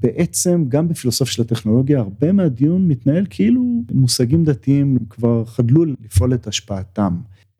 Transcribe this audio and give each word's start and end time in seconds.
בעצם 0.00 0.64
גם 0.68 0.88
בפילוסופיה 0.88 1.32
של 1.32 1.42
הטכנולוגיה 1.42 1.98
הרבה 1.98 2.32
מהדיון 2.32 2.88
מתנהל 2.88 3.26
כאילו 3.30 3.82
מושגים 3.92 4.44
דתיים 4.44 4.98
כבר 5.10 5.44
חדלו 5.44 5.84
לפעול 5.84 6.34
את 6.34 6.46
השפעתם. 6.46 7.16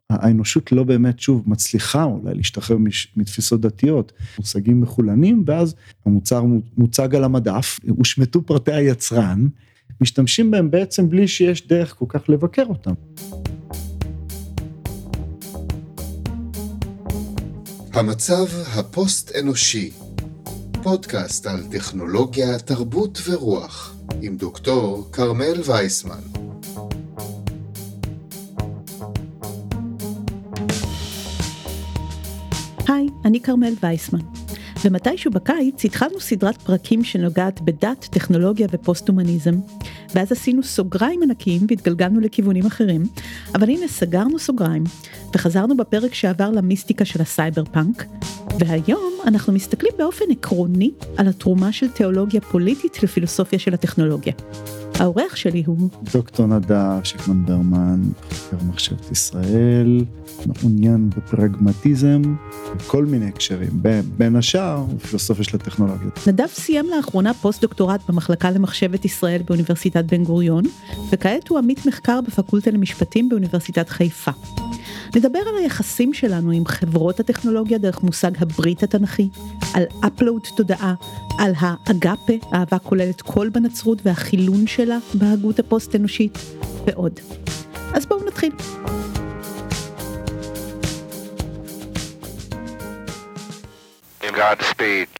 האנושות 0.09 0.71
לא 0.71 0.83
באמת 0.83 1.19
שוב 1.19 1.43
מצליחה 1.47 2.03
אולי 2.03 2.35
להשתחרר 2.35 2.77
מתפיסות 3.15 3.61
דתיות, 3.61 4.11
מושגים 4.39 4.81
מחולנים 4.81 5.43
ואז 5.47 5.75
המוצר 6.05 6.43
מוצג 6.77 7.15
על 7.15 7.23
המדף, 7.23 7.79
הושמטו 7.89 8.45
פרטי 8.45 8.71
היצרן, 8.73 9.47
משתמשים 10.01 10.51
בהם 10.51 10.71
בעצם 10.71 11.09
בלי 11.09 11.27
שיש 11.27 11.67
דרך 11.67 11.95
כל 11.95 12.05
כך 12.09 12.29
לבקר 12.29 12.65
אותם. 12.65 12.93
המצב 17.93 18.45
הפוסט-אנושי, 18.75 19.91
פודקאסט 20.83 21.47
על 21.47 21.63
טכנולוגיה, 21.71 22.59
תרבות 22.59 23.19
ורוח, 23.25 23.95
עם 24.21 24.37
דוקטור 24.37 25.09
כרמל 25.11 25.61
וייסמן. 25.65 26.19
היי, 32.87 33.07
אני 33.25 33.41
כרמל 33.41 33.73
וייסמן. 33.83 34.19
ומתישהו 34.85 35.31
בקיץ 35.31 35.85
התחלנו 35.85 36.19
סדרת 36.19 36.61
פרקים 36.61 37.03
שנוגעת 37.03 37.61
בדת, 37.61 38.07
טכנולוגיה 38.11 38.67
ופוסט-הומניזם, 38.71 39.55
ואז 40.15 40.31
עשינו 40.31 40.63
סוגריים 40.63 41.23
ענקיים 41.23 41.61
והתגלגלנו 41.69 42.19
לכיוונים 42.19 42.65
אחרים, 42.65 43.03
אבל 43.55 43.69
הנה 43.69 43.87
סגרנו 43.87 44.39
סוגריים, 44.39 44.83
וחזרנו 45.35 45.77
בפרק 45.77 46.13
שעבר 46.13 46.51
למיסטיקה 46.51 47.05
של 47.05 47.21
הסייבר 47.21 47.63
פאנק, 47.65 48.05
והיום 48.59 49.13
אנחנו 49.27 49.53
מסתכלים 49.53 49.93
באופן 49.97 50.25
עקרוני 50.31 50.91
על 51.17 51.27
התרומה 51.27 51.71
של 51.71 51.89
תיאולוגיה 51.89 52.41
פוליטית 52.41 53.03
לפילוסופיה 53.03 53.59
של 53.59 53.73
הטכנולוגיה. 53.73 54.33
האורח 54.99 55.35
שלי 55.35 55.63
הוא... 55.65 55.89
דוקטור 56.13 56.45
נדב 56.45 57.03
שיפמן 57.03 57.45
ברמן, 57.45 57.99
חוקר 58.31 58.63
מחשבת 58.69 59.11
ישראל, 59.11 60.05
מעוניין 60.45 61.09
בפרגמטיזם, 61.09 62.21
בכל 62.75 63.05
מיני 63.05 63.27
הקשרים, 63.27 63.69
בין 64.17 64.35
השאר 64.35 64.85
פילוסופיה 65.01 65.43
של 65.43 65.57
הטכנולוגיה. 65.57 66.09
נדב 66.27 66.47
סיים 66.47 66.85
לאחרונה 66.95 67.33
פוסט 67.33 67.61
דוקטורט 67.61 68.09
במחלקה 68.09 68.51
למחשבת 68.51 69.05
ישראל 69.05 69.41
באוניברסיטת 69.45 70.05
בן 70.05 70.23
גוריון, 70.23 70.63
וכעת 71.11 71.47
הוא 71.47 71.57
עמית 71.57 71.85
מחקר 71.85 72.19
בפקולטה 72.21 72.71
למשפטים 72.71 73.29
באוניברסיטת 73.29 73.89
חיפה. 73.89 74.31
נדבר 75.15 75.39
על 75.39 75.55
היחסים 75.59 76.13
שלנו 76.13 76.51
עם 76.51 76.65
חברות 76.65 77.19
הטכנולוגיה 77.19 77.77
דרך 77.77 78.03
מושג 78.03 78.31
הברית 78.41 78.83
התנ"כי, 78.83 79.29
על 79.73 79.83
אפלואוד 80.07 80.41
תודעה, 80.55 80.93
על 81.39 81.53
האגפה, 81.57 82.33
אהבה 82.53 82.79
כוללת 82.79 83.21
קול 83.21 83.49
בנצרות 83.49 84.01
והחילון 84.05 84.67
שלה 84.67 84.97
בהגות 85.13 85.59
הפוסט-אנושית, 85.59 86.37
ועוד. 86.85 87.19
אז 87.93 88.05
בואו 88.05 88.25
נתחיל. 88.27 88.51
Godspeed. 94.39 95.18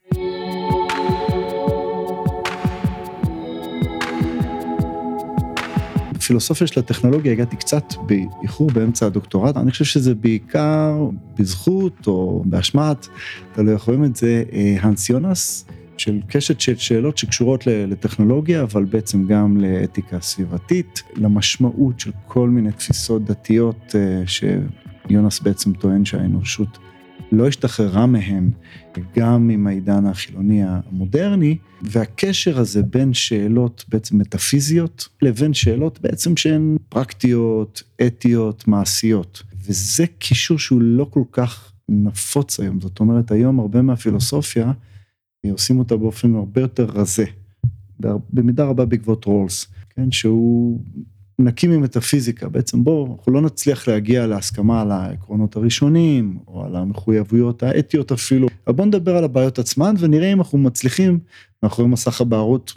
לפילוסופיה 6.30 6.66
של 6.66 6.80
הטכנולוגיה 6.80 7.32
הגעתי 7.32 7.56
קצת 7.56 7.84
באיחור 8.06 8.70
באמצע 8.70 9.06
הדוקטורט, 9.06 9.56
אני 9.56 9.70
חושב 9.70 9.84
שזה 9.84 10.14
בעיקר 10.14 11.08
בזכות 11.38 12.06
או 12.06 12.42
באשמת, 12.46 13.06
תלוי 13.52 13.74
איך 13.74 13.82
רואים 13.82 14.04
את 14.04 14.16
זה, 14.16 14.44
הנס 14.80 15.10
יונס, 15.10 15.64
של 15.96 16.20
קשת 16.28 16.60
של 16.60 16.76
שאלות 16.76 17.18
שקשורות 17.18 17.66
לטכנולוגיה, 17.66 18.62
אבל 18.62 18.84
בעצם 18.84 19.26
גם 19.26 19.56
לאתיקה 19.60 20.20
סביבתית, 20.20 21.02
למשמעות 21.16 22.00
של 22.00 22.10
כל 22.26 22.48
מיני 22.48 22.72
תפיסות 22.72 23.24
דתיות 23.24 23.94
אה, 23.94 24.22
שיונס 24.26 25.40
בעצם 25.40 25.72
טוען 25.72 26.04
שהאנושות 26.04 26.78
לא 27.32 27.48
השתחררה 27.48 28.06
מהם 28.06 28.50
גם 29.16 29.50
עם 29.50 29.66
העידן 29.66 30.06
החילוני 30.06 30.62
המודרני, 30.64 31.56
והקשר 31.82 32.58
הזה 32.58 32.82
בין 32.82 33.14
שאלות 33.14 33.84
בעצם 33.88 34.18
מטאפיזיות 34.18 35.08
לבין 35.22 35.54
שאלות 35.54 36.00
בעצם 36.00 36.36
שהן 36.36 36.76
פרקטיות, 36.88 37.82
אתיות, 38.06 38.68
מעשיות. 38.68 39.42
וזה 39.66 40.04
קישור 40.18 40.58
שהוא 40.58 40.80
לא 40.80 41.06
כל 41.10 41.22
כך 41.32 41.72
נפוץ 41.88 42.60
היום, 42.60 42.80
זאת 42.80 43.00
אומרת 43.00 43.30
היום 43.30 43.60
הרבה 43.60 43.82
מהפילוסופיה 43.82 44.72
עושים 45.48 45.78
אותה 45.78 45.96
באופן 45.96 46.34
הרבה 46.34 46.60
יותר 46.60 46.84
רזה, 46.84 47.24
במידה 48.32 48.64
רבה 48.64 48.84
בעקבות 48.84 49.24
רולס, 49.24 49.66
כן, 49.90 50.10
שהוא 50.10 50.80
נקי 51.44 51.66
ממטאפיזיקה, 51.66 52.48
בעצם 52.48 52.84
בואו, 52.84 53.16
אנחנו 53.16 53.32
לא 53.32 53.40
נצליח 53.40 53.88
להגיע 53.88 54.26
להסכמה 54.26 54.80
על 54.80 54.90
העקרונות 54.90 55.56
הראשונים, 55.56 56.38
או 56.48 56.64
על 56.64 56.76
המחויבויות 56.76 57.62
האתיות 57.62 58.12
אפילו, 58.12 58.48
אבל 58.66 58.76
בואו 58.76 58.86
נדבר 58.86 59.16
על 59.16 59.24
הבעיות 59.24 59.58
עצמן 59.58 59.94
ונראה 59.98 60.32
אם 60.32 60.38
אנחנו 60.38 60.58
מצליחים 60.58 61.18
מאחורי 61.62 61.88
מסך 61.88 62.20
הבערות 62.20 62.72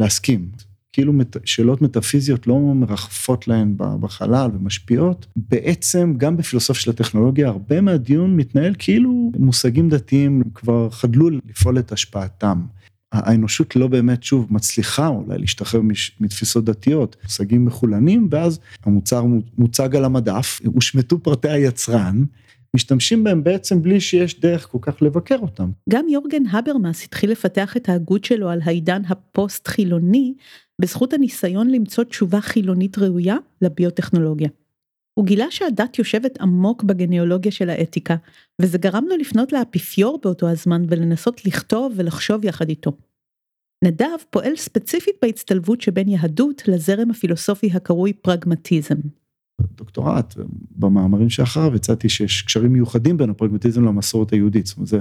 להסכים. 0.00 0.48
כאילו 0.92 1.12
שאלות 1.44 1.82
מטאפיזיות 1.82 2.46
לא 2.46 2.58
מרחפות 2.58 3.48
להן 3.48 3.74
בחלל 3.76 4.50
ומשפיעות, 4.54 5.26
בעצם 5.36 6.14
גם 6.16 6.36
בפילוסופיה 6.36 6.82
של 6.82 6.90
הטכנולוגיה 6.90 7.48
הרבה 7.48 7.80
מהדיון 7.80 8.36
מתנהל 8.36 8.74
כאילו 8.78 9.32
מושגים 9.38 9.88
דתיים 9.88 10.42
כבר 10.54 10.90
חדלו 10.90 11.30
לפעול 11.30 11.78
את 11.78 11.92
השפעתם. 11.92 12.60
האנושות 13.12 13.76
לא 13.76 13.86
באמת 13.86 14.22
שוב 14.22 14.46
מצליחה 14.50 15.08
אולי 15.08 15.38
להשתחרר 15.38 15.80
מתפיסות 16.20 16.64
דתיות, 16.64 17.16
מושגים 17.24 17.64
מחולנים 17.64 18.28
ואז 18.30 18.60
המוצר 18.84 19.24
מוצג 19.58 19.96
על 19.96 20.04
המדף, 20.04 20.60
הושמטו 20.64 21.22
פרטי 21.22 21.48
היצרן, 21.48 22.24
משתמשים 22.76 23.24
בהם 23.24 23.44
בעצם 23.44 23.82
בלי 23.82 24.00
שיש 24.00 24.40
דרך 24.40 24.68
כל 24.70 24.78
כך 24.80 25.02
לבקר 25.02 25.38
אותם. 25.38 25.70
גם 25.90 26.06
יורגן 26.08 26.46
הברמאס 26.46 27.04
התחיל 27.04 27.30
לפתח 27.30 27.76
את 27.76 27.88
ההגות 27.88 28.24
שלו 28.24 28.48
על 28.48 28.60
העידן 28.64 29.02
הפוסט 29.08 29.68
חילוני 29.68 30.34
בזכות 30.80 31.12
הניסיון 31.12 31.70
למצוא 31.70 32.04
תשובה 32.04 32.40
חילונית 32.40 32.98
ראויה 32.98 33.36
לביוטכנולוגיה. 33.62 34.48
הוא 35.18 35.26
גילה 35.26 35.50
שהדת 35.50 35.98
יושבת 35.98 36.40
עמוק 36.40 36.82
בגניאולוגיה 36.82 37.52
של 37.52 37.70
האתיקה, 37.70 38.16
וזה 38.62 38.78
גרם 38.78 39.04
לו 39.08 39.16
לפנות 39.16 39.52
לאפיפיור 39.52 40.20
באותו 40.22 40.48
הזמן 40.48 40.84
ולנסות 40.88 41.46
לכתוב 41.46 41.92
ולחשוב 41.96 42.44
יחד 42.44 42.68
איתו. 42.68 42.92
נדב 43.84 44.16
פועל 44.30 44.56
ספציפית 44.56 45.14
בהצטלבות 45.22 45.80
שבין 45.80 46.08
יהדות 46.08 46.62
לזרם 46.68 47.10
הפילוסופי 47.10 47.70
הקרוי 47.74 48.12
פרגמטיזם. 48.12 48.94
דוקטורט, 49.60 50.34
במאמרים 50.76 51.30
שאחריו 51.30 51.74
הצעתי 51.74 52.08
שיש 52.08 52.42
קשרים 52.42 52.72
מיוחדים 52.72 53.16
בין 53.16 53.30
הפרגמטיזם 53.30 53.84
למסורת 53.84 54.32
היהודית, 54.32 54.66
זאת 54.66 54.76
אומרת, 54.76 54.88
זו 54.88 54.98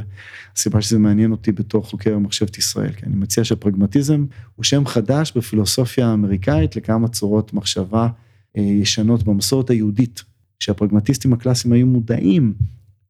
הסיבה 0.55 0.81
שזה 0.81 0.99
מעניין 0.99 1.31
אותי 1.31 1.51
בתור 1.51 1.83
חוקר 1.83 2.19
מחשבת 2.19 2.57
ישראל, 2.57 2.91
כי 2.91 3.05
אני 3.05 3.15
מציע 3.15 3.43
שהפרגמטיזם 3.43 4.25
הוא 4.55 4.63
שם 4.63 4.85
חדש 4.85 5.33
בפילוסופיה 5.35 6.07
האמריקאית 6.07 6.75
לכמה 6.75 7.07
צורות 7.07 7.53
מחשבה 7.53 8.07
ישנות 8.55 9.23
במסורת 9.23 9.69
היהודית, 9.69 10.23
שהפרגמטיסטים 10.59 11.33
הקלאסיים 11.33 11.73
היו 11.73 11.87
מודעים 11.87 12.53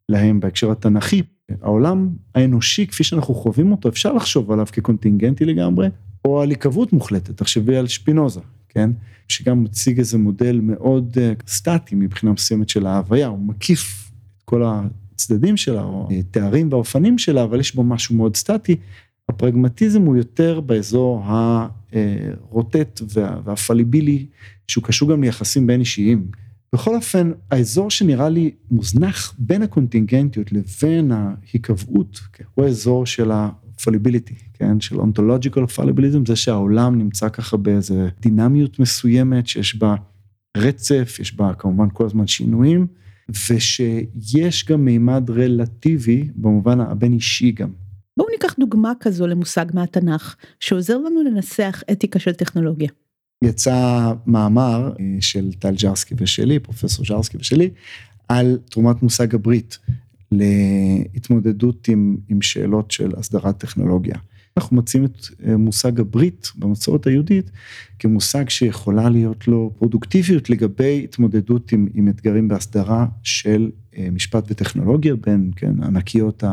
להם 0.09 0.39
בהקשר 0.39 0.71
התנ"כי. 0.71 1.21
העולם 1.61 2.09
האנושי 2.35 2.87
כפי 2.87 3.03
שאנחנו 3.03 3.33
חווים 3.33 3.71
אותו, 3.71 3.89
אפשר 3.89 4.13
לחשוב 4.13 4.51
עליו 4.51 4.65
כקונטינגנטי 4.71 5.45
לגמרי, 5.45 5.87
או 6.25 6.41
על 6.41 6.49
היקוות 6.49 6.93
מוחלטת, 6.93 7.37
תחשבי 7.37 7.77
על 7.77 7.87
שפינוזה, 7.87 8.39
כן? 8.69 8.89
שגם 9.27 9.63
מציג 9.63 9.97
איזה 9.99 10.17
מודל 10.17 10.59
מאוד 10.63 11.17
אה, 11.21 11.33
סטטי 11.47 11.95
מבחינה 11.95 12.31
מסוימת 12.31 12.69
של 12.69 12.85
ההוויה, 12.85 13.27
הוא 13.27 13.39
מקיף 13.39 14.11
את 14.37 14.43
כל 14.43 14.63
הצדדים 14.65 15.57
שלה, 15.57 15.83
או 15.83 16.07
אה, 16.11 16.21
תארים 16.31 16.71
והאופנים 16.71 17.17
שלה, 17.17 17.43
אבל 17.43 17.59
יש 17.59 17.75
בו 17.75 17.83
משהו 17.83 18.15
מאוד 18.15 18.35
סטטי. 18.35 18.75
הפרגמטיזם 19.29 20.01
הוא 20.01 20.17
יותר 20.17 20.61
באזור 20.61 21.23
הרוטט 21.25 23.01
והפליבילי, 23.43 24.25
שהוא 24.67 24.83
קשור 24.83 25.11
גם 25.11 25.23
ליחסים 25.23 25.67
בין 25.67 25.79
אישיים. 25.79 26.27
בכל 26.73 26.95
אופן, 26.95 27.31
האזור 27.51 27.91
שנראה 27.91 28.29
לי 28.29 28.51
מוזנח 28.71 29.35
בין 29.39 29.61
הקונטינגנטיות 29.61 30.51
לבין 30.51 31.11
ההיקבעות, 31.11 32.19
כן, 32.33 32.43
הוא 32.53 32.65
האזור 32.65 33.05
של 33.05 33.31
ה-fallibility, 33.31 34.33
כן, 34.53 34.79
של 34.79 34.95
ontological 34.95 35.77
fallibilism, 35.77 36.27
זה 36.27 36.35
שהעולם 36.35 36.97
נמצא 36.97 37.29
ככה 37.29 37.57
באיזה 37.57 38.09
דינמיות 38.21 38.79
מסוימת, 38.79 39.47
שיש 39.47 39.75
בה 39.75 39.95
רצף, 40.57 41.17
יש 41.19 41.35
בה 41.35 41.53
כמובן 41.53 41.87
כל 41.93 42.05
הזמן 42.05 42.27
שינויים, 42.27 42.87
ושיש 43.29 44.65
גם 44.65 44.85
מימד 44.85 45.29
רלטיבי 45.29 46.27
במובן 46.35 46.79
הבין 46.79 47.13
אישי 47.13 47.51
גם. 47.51 47.69
בואו 48.17 48.29
ניקח 48.31 48.55
דוגמה 48.59 48.93
כזו 48.99 49.27
למושג 49.27 49.65
מהתנ"ך, 49.73 50.35
שעוזר 50.59 50.97
לנו 50.97 51.23
לנסח 51.23 51.83
אתיקה 51.91 52.19
של 52.19 52.33
טכנולוגיה. 52.33 52.89
יצא 53.43 54.13
מאמר 54.25 54.93
אה, 54.99 55.17
של 55.19 55.53
טל 55.53 55.75
ג'רסקי 55.75 56.15
ושלי, 56.17 56.59
פרופסור 56.59 57.05
ג'רסקי 57.05 57.37
ושלי, 57.37 57.69
על 58.27 58.59
תרומת 58.69 59.03
מושג 59.03 59.35
הברית 59.35 59.77
להתמודדות 60.31 61.87
עם, 61.87 62.17
עם 62.29 62.41
שאלות 62.41 62.91
של 62.91 63.11
הסדרת 63.17 63.57
טכנולוגיה. 63.57 64.15
אנחנו 64.57 64.75
מוצאים 64.75 65.05
את 65.05 65.17
מושג 65.57 65.99
הברית 65.99 66.51
במסורת 66.55 67.07
היהודית 67.07 67.51
כמושג 67.99 68.49
שיכולה 68.49 69.09
להיות 69.09 69.47
לו 69.47 69.71
פרודוקטיביות 69.77 70.49
לגבי 70.49 71.01
התמודדות 71.03 71.71
עם, 71.71 71.87
עם 71.93 72.09
אתגרים 72.09 72.47
בהסדרה 72.47 73.05
של 73.23 73.71
משפט 74.11 74.45
וטכנולוגיה 74.51 75.15
בין 75.15 75.51
כן, 75.55 75.83
ענקיות 75.83 76.43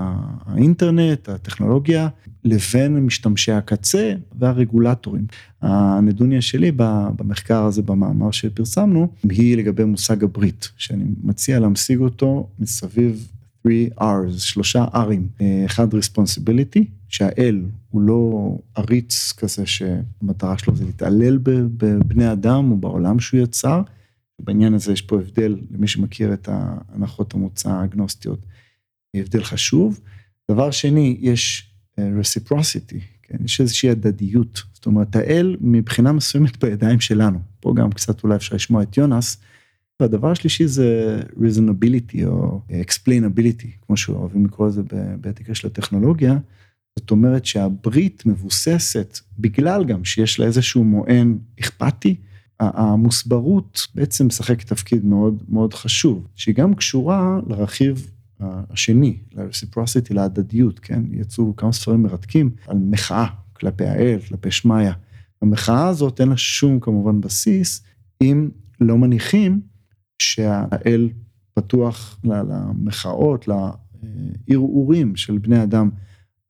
האינטרנט, 0.46 1.28
הטכנולוגיה, 1.28 2.08
לבין 2.44 3.06
משתמשי 3.06 3.52
הקצה 3.52 4.14
והרגולטורים. 4.38 5.26
הנדוניה 5.62 6.40
שלי 6.40 6.72
במחקר 7.16 7.64
הזה, 7.64 7.82
במאמר 7.82 8.30
שפרסמנו, 8.30 9.08
היא 9.30 9.56
לגבי 9.56 9.84
מושג 9.84 10.24
הברית, 10.24 10.68
שאני 10.76 11.04
מציע 11.24 11.60
להמשיג 11.60 11.98
אותו 11.98 12.48
מסביב 12.58 13.28
3 13.62 13.74
R's, 14.00 14.38
שלושה 14.38 14.84
R'ים. 14.94 15.42
אחד 15.66 15.94
responsibility, 15.94 16.84
שהאל 17.08 17.62
הוא 17.90 18.02
לא 18.02 18.52
עריץ 18.74 19.32
כזה 19.36 19.66
שהמטרה 19.66 20.58
שלו 20.58 20.76
זה 20.76 20.84
להתעלל 20.84 21.38
בבני 21.42 22.32
אדם 22.32 22.70
או 22.70 22.76
בעולם 22.76 23.20
שהוא 23.20 23.40
יצר. 23.40 23.82
בעניין 24.44 24.74
הזה 24.74 24.92
יש 24.92 25.02
פה 25.02 25.16
הבדל, 25.16 25.56
למי 25.70 25.88
שמכיר 25.88 26.32
את 26.32 26.48
הנחות 26.88 27.34
המוצא 27.34 27.70
האגנוסטיות, 27.70 28.46
הבדל 29.16 29.44
חשוב. 29.44 30.00
דבר 30.50 30.70
שני, 30.70 31.16
יש 31.20 31.70
אה, 31.98 32.10
reciprocity, 32.20 33.00
כן? 33.22 33.36
יש 33.44 33.60
איזושהי 33.60 33.90
הדדיות, 33.90 34.62
זאת 34.72 34.86
אומרת 34.86 35.16
האל 35.16 35.56
מבחינה 35.60 36.12
מסוימת 36.12 36.64
בידיים 36.64 37.00
שלנו, 37.00 37.38
פה 37.60 37.72
גם 37.76 37.92
קצת 37.92 38.24
אולי 38.24 38.36
אפשר 38.36 38.54
לשמוע 38.54 38.82
את 38.82 38.96
יונס. 38.96 39.36
והדבר 40.00 40.30
השלישי 40.30 40.66
זה 40.66 41.20
reasonability 41.36 42.24
או 42.26 42.60
explainability, 42.70 43.66
כמו 43.86 43.96
שאוהבים 43.96 44.46
לקרוא 44.46 44.66
לזה 44.66 44.82
באתיקה 45.20 45.54
של 45.54 45.66
הטכנולוגיה. 45.66 46.38
זאת 46.98 47.10
אומרת 47.10 47.46
שהברית 47.46 48.26
מבוססת, 48.26 49.18
בגלל 49.38 49.84
גם 49.84 50.04
שיש 50.04 50.40
לה 50.40 50.46
איזשהו 50.46 50.84
מוען 50.84 51.38
אכפתי, 51.60 52.16
המוסברות 52.74 53.86
בעצם 53.94 54.26
משחקת 54.26 54.66
תפקיד 54.66 55.04
מאוד 55.04 55.42
מאוד 55.48 55.74
חשוב, 55.74 56.26
שהיא 56.34 56.54
גם 56.54 56.74
קשורה 56.74 57.40
לרכיב 57.46 58.10
השני, 58.40 59.18
ל-reciprocity, 59.32 60.14
להדדיות, 60.14 60.78
כן? 60.78 61.02
יצאו 61.10 61.56
כמה 61.56 61.72
ספרים 61.72 62.02
מרתקים 62.02 62.50
על 62.66 62.78
מחאה 62.78 63.26
כלפי 63.52 63.86
האל, 63.86 64.18
כלפי 64.28 64.50
שמיא. 64.50 64.90
המחאה 65.42 65.88
הזאת 65.88 66.20
אין 66.20 66.28
לה 66.28 66.36
שום 66.36 66.80
כמובן 66.80 67.20
בסיס, 67.20 67.82
אם 68.22 68.48
לא 68.80 68.98
מניחים 68.98 69.60
שהאל 70.18 71.08
פתוח 71.54 72.18
למחאות, 72.24 73.48
לערעורים 74.48 75.16
של 75.16 75.38
בני 75.38 75.62
אדם 75.62 75.90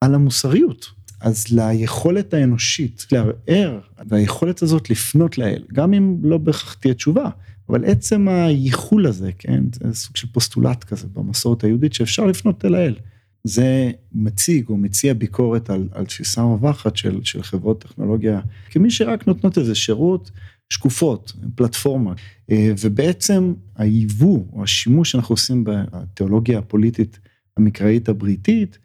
על 0.01 0.15
המוסריות. 0.15 1.02
אז 1.23 1.53
ליכולת 1.53 2.35
האנושית 2.35 3.07
לערער, 3.13 3.81
והיכולת 4.09 4.63
הזאת 4.63 4.91
לפנות 4.91 5.39
לאל, 5.39 5.65
גם 5.73 5.95
אם 5.95 6.17
לא 6.23 6.39
בהכרח 6.39 6.75
תהיה 6.75 6.95
תשובה, 6.95 7.31
אבל 7.69 7.85
עצם 7.85 8.29
הייחול 8.29 9.07
הזה, 9.07 9.31
כן, 9.39 9.65
זה 9.73 9.95
סוג 9.95 10.17
של 10.17 10.27
פוסטולט 10.33 10.85
כזה 10.85 11.07
במסורת 11.13 11.65
היהודית 11.65 11.95
שאפשר 11.95 12.25
לפנות 12.25 12.65
אל 12.65 12.75
האל. 12.75 12.95
זה 13.45 13.91
מציג 14.13 14.69
או 14.69 14.77
מציע 14.77 15.15
ביקורת 15.15 15.71
על, 15.71 15.89
על 15.93 16.07
תפיסה 16.07 16.43
רווחת 16.43 16.97
של, 16.97 17.21
של 17.25 17.43
חברות 17.43 17.81
טכנולוגיה, 17.81 18.41
כמי 18.71 18.91
שרק 18.91 19.27
נותנות 19.27 19.59
איזה 19.59 19.75
שירות 19.75 20.31
שקופות, 20.73 21.33
פלטפורמה, 21.55 22.13
אה, 22.51 22.73
ובעצם 22.81 23.55
היבוא 23.77 24.45
או 24.53 24.63
השימוש 24.63 25.11
שאנחנו 25.11 25.33
עושים 25.33 25.65
בתיאולוגיה 25.65 26.59
הפוליטית 26.59 27.19
המקראית 27.57 28.09
הבריטית, 28.09 28.79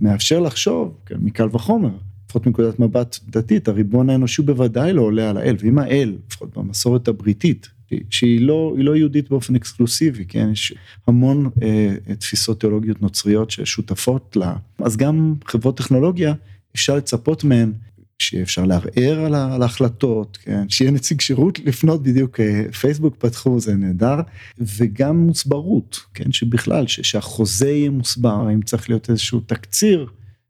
מאפשר 0.00 0.40
לחשוב, 0.40 0.94
כן, 1.06 1.16
מקל 1.20 1.48
וחומר, 1.52 1.90
לפחות 2.26 2.46
מנקודת 2.46 2.78
מבט 2.78 3.18
דתית, 3.28 3.68
הריבון 3.68 4.10
האנושי 4.10 4.42
בוודאי 4.42 4.92
לא 4.92 5.02
עולה 5.02 5.30
על 5.30 5.36
האל, 5.36 5.56
ואם 5.60 5.78
האל, 5.78 6.16
לפחות 6.28 6.56
במסורת 6.56 7.08
הבריטית, 7.08 7.68
שהיא 8.10 8.40
לא, 8.40 8.74
לא 8.78 8.96
יהודית 8.96 9.30
באופן 9.30 9.54
אקסקלוסיבי, 9.54 10.24
כן, 10.24 10.48
יש 10.52 10.74
המון 11.06 11.50
אה, 11.62 12.14
תפיסות 12.18 12.60
תיאולוגיות 12.60 13.02
נוצריות 13.02 13.50
ששותפות 13.50 14.36
לה, 14.36 14.56
אז 14.78 14.96
גם 14.96 15.34
חברות 15.44 15.76
טכנולוגיה, 15.76 16.34
אפשר 16.74 16.96
לצפות 16.96 17.44
מהן 17.44 17.72
שאפשר 18.22 18.64
לערער 18.64 19.24
על 19.54 19.62
ההחלטות, 19.62 20.38
כן, 20.42 20.68
שיהיה 20.68 20.90
נציג 20.90 21.20
שירות 21.20 21.58
לפנות 21.58 22.02
בדיוק, 22.02 22.40
אה, 22.40 22.72
פייסבוק 22.80 23.14
פתחו, 23.18 23.60
זה 23.60 23.74
נהדר, 23.74 24.16
וגם 24.58 25.16
מוסברות, 25.16 26.00
כן, 26.14 26.32
שבכלל, 26.32 26.86
שהחוזה 26.86 27.70
יהיה 27.70 27.90
מוסבר, 27.90 28.50
אם 28.54 28.62
צריך 28.62 28.90
להיות 28.90 29.10
איזשהו 29.10 29.40
תקציר, 29.40 30.06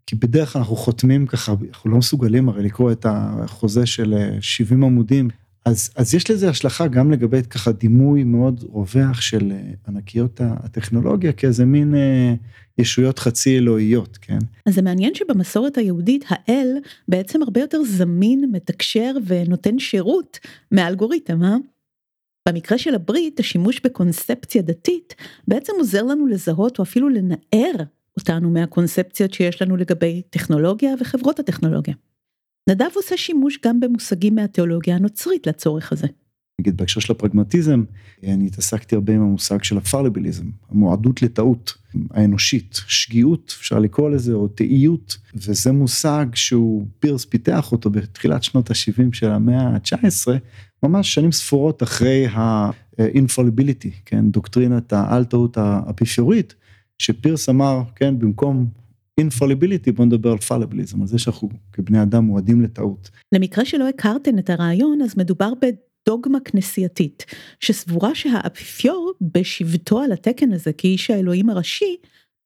כי 0.07 0.17
בדרך 0.17 0.53
כלל 0.53 0.61
אנחנו 0.61 0.77
חותמים 0.77 1.27
ככה, 1.27 1.55
אנחנו 1.69 1.91
לא 1.91 1.97
מסוגלים 1.97 2.49
הרי 2.49 2.63
לקרוא 2.63 2.93
את 2.93 3.07
החוזה 3.09 3.87
של 3.87 4.15
70 4.41 4.83
אה, 4.83 4.89
עמודים, 4.89 5.29
אז, 5.69 5.91
אז 5.97 6.15
יש 6.15 6.31
לזה 6.31 6.49
השלכה 6.49 6.87
גם 6.87 7.11
לגבי 7.11 7.43
ככה 7.43 7.73
דימוי 7.73 8.25
מאוד 8.25 8.65
רווח 8.69 9.21
של 9.21 9.53
אה, 9.53 9.71
ענקיות 9.89 10.41
הטכנולוגיה 10.45 11.33
כאיזה 11.33 11.65
מין 11.65 11.95
אה, 11.95 12.35
ישויות 12.79 13.19
חצי 13.19 13.59
אלוהיות, 13.59 14.19
כן? 14.21 14.39
אז 14.67 14.75
זה 14.75 14.83
מעניין 14.83 15.15
שבמסורת 15.15 15.79
היהודית 15.79 16.25
האל 16.29 16.77
בעצם 17.09 17.43
הרבה 17.43 17.61
יותר 17.61 17.83
זמין, 17.85 18.51
מתקשר 18.53 19.13
ונותן 19.27 19.79
שירות 19.79 20.39
מהאלגוריתם, 20.73 21.45
אה? 21.45 21.57
במקרה 22.49 22.79
של 22.79 22.95
הברית, 22.95 23.41
השימוש 23.41 23.81
בקונספציה 23.85 24.63
דתית 24.63 25.15
בעצם 25.49 25.73
עוזר 25.79 26.03
לנו 26.03 26.27
לזהות 26.27 26.79
או 26.79 26.85
אפילו 26.85 27.09
לנער 27.09 27.85
אותנו 28.17 28.51
מהקונספציות 28.51 29.35
שיש 29.35 29.63
לנו 29.63 29.77
לגבי 29.77 30.23
טכנולוגיה 30.31 30.95
וחברות 31.01 31.39
הטכנולוגיה. 31.39 31.95
נדב 32.69 32.89
עושה 32.95 33.17
שימוש 33.17 33.59
גם 33.65 33.81
במושגים 33.81 34.35
מהתיאולוגיה 34.35 34.97
הנוצרית 34.97 35.47
לצורך 35.47 35.93
הזה. 35.93 36.07
נגיד 36.61 36.77
בהקשר 36.77 37.01
של 37.01 37.13
הפרגמטיזם, 37.13 37.85
אני 38.25 38.47
התעסקתי 38.47 38.95
הרבה 38.95 39.15
עם 39.15 39.21
המושג 39.21 39.63
של 39.63 39.79
הפרלביליזם, 39.79 40.45
המועדות 40.71 41.23
לטעות 41.23 41.75
האנושית, 42.11 42.81
שגיאות 42.87 43.55
אפשר 43.59 43.79
לקרוא 43.79 44.11
לזה, 44.11 44.33
או 44.33 44.49
תאיות, 44.49 45.17
וזה 45.35 45.73
מושג 45.73 46.27
שהוא, 46.35 46.87
פירס 47.01 47.25
פיתח 47.25 47.73
אותו 47.73 47.91
בתחילת 47.91 48.43
שנות 48.43 48.71
ה-70 48.71 49.03
של 49.13 49.31
המאה 49.31 49.63
ה-19, 49.63 50.29
ממש 50.83 51.15
שנים 51.15 51.33
ספורות 51.33 51.83
אחרי 51.83 52.27
ה-infallibility, 52.27 53.91
כן, 54.05 54.31
דוקטרינת 54.31 54.93
האל 54.93 55.25
טעות 55.25 55.57
האפיפיורית, 55.57 56.55
שפירס 56.99 57.49
אמר, 57.49 57.83
כן, 57.97 58.19
במקום 58.19 58.67
אינפוליביליטי, 59.19 59.93
בוא 59.93 60.05
נדבר 60.05 60.33
על 60.33 60.39
פלביליזם, 60.39 61.01
על 61.01 61.07
זה 61.07 61.19
שאנחנו 61.19 61.49
כבני 61.73 62.03
אדם 62.03 62.25
מועדים 62.25 62.63
לטעות. 62.63 63.11
למקרה 63.33 63.65
שלא 63.65 63.89
הכרתן 63.89 64.39
את 64.39 64.51
הרעיון, 64.51 65.03
אז 65.03 65.17
מדובר 65.17 65.53
בדוגמה 65.55 66.39
כנסייתית, 66.41 67.27
שסבורה 67.61 68.15
שהאפיפיור 68.15 69.13
בשבתו 69.21 70.01
על 70.01 70.13
התקן 70.13 70.53
הזה 70.53 70.73
כאיש 70.73 71.11
האלוהים 71.11 71.51
הראשי, 71.51 71.97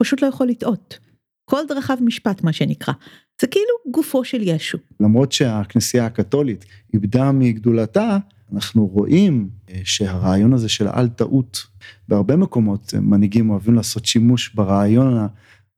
פשוט 0.03 0.23
לא 0.23 0.27
יכול 0.27 0.49
לטעות. 0.49 0.99
כל 1.45 1.61
דרכיו 1.69 1.97
משפט 2.01 2.43
מה 2.43 2.53
שנקרא. 2.53 2.95
זה 3.41 3.47
כאילו 3.47 3.95
גופו 3.95 4.25
של 4.25 4.43
ישו. 4.43 4.79
למרות 5.01 5.33
שהכנסייה 5.33 6.07
הקתולית 6.07 6.65
איבדה 6.95 7.33
מגדולתה, 7.33 8.19
אנחנו 8.53 8.87
רואים 8.87 9.49
אה, 9.71 9.81
שהרעיון 9.85 10.53
הזה 10.53 10.69
של 10.69 10.89
אל 10.89 11.09
טעות, 11.09 11.67
בהרבה 12.09 12.37
מקומות 12.37 12.95
מנהיגים 12.95 13.51
אוהבים 13.51 13.75
לעשות 13.75 14.07
שימוש 14.07 14.55
ברעיון 14.55 15.27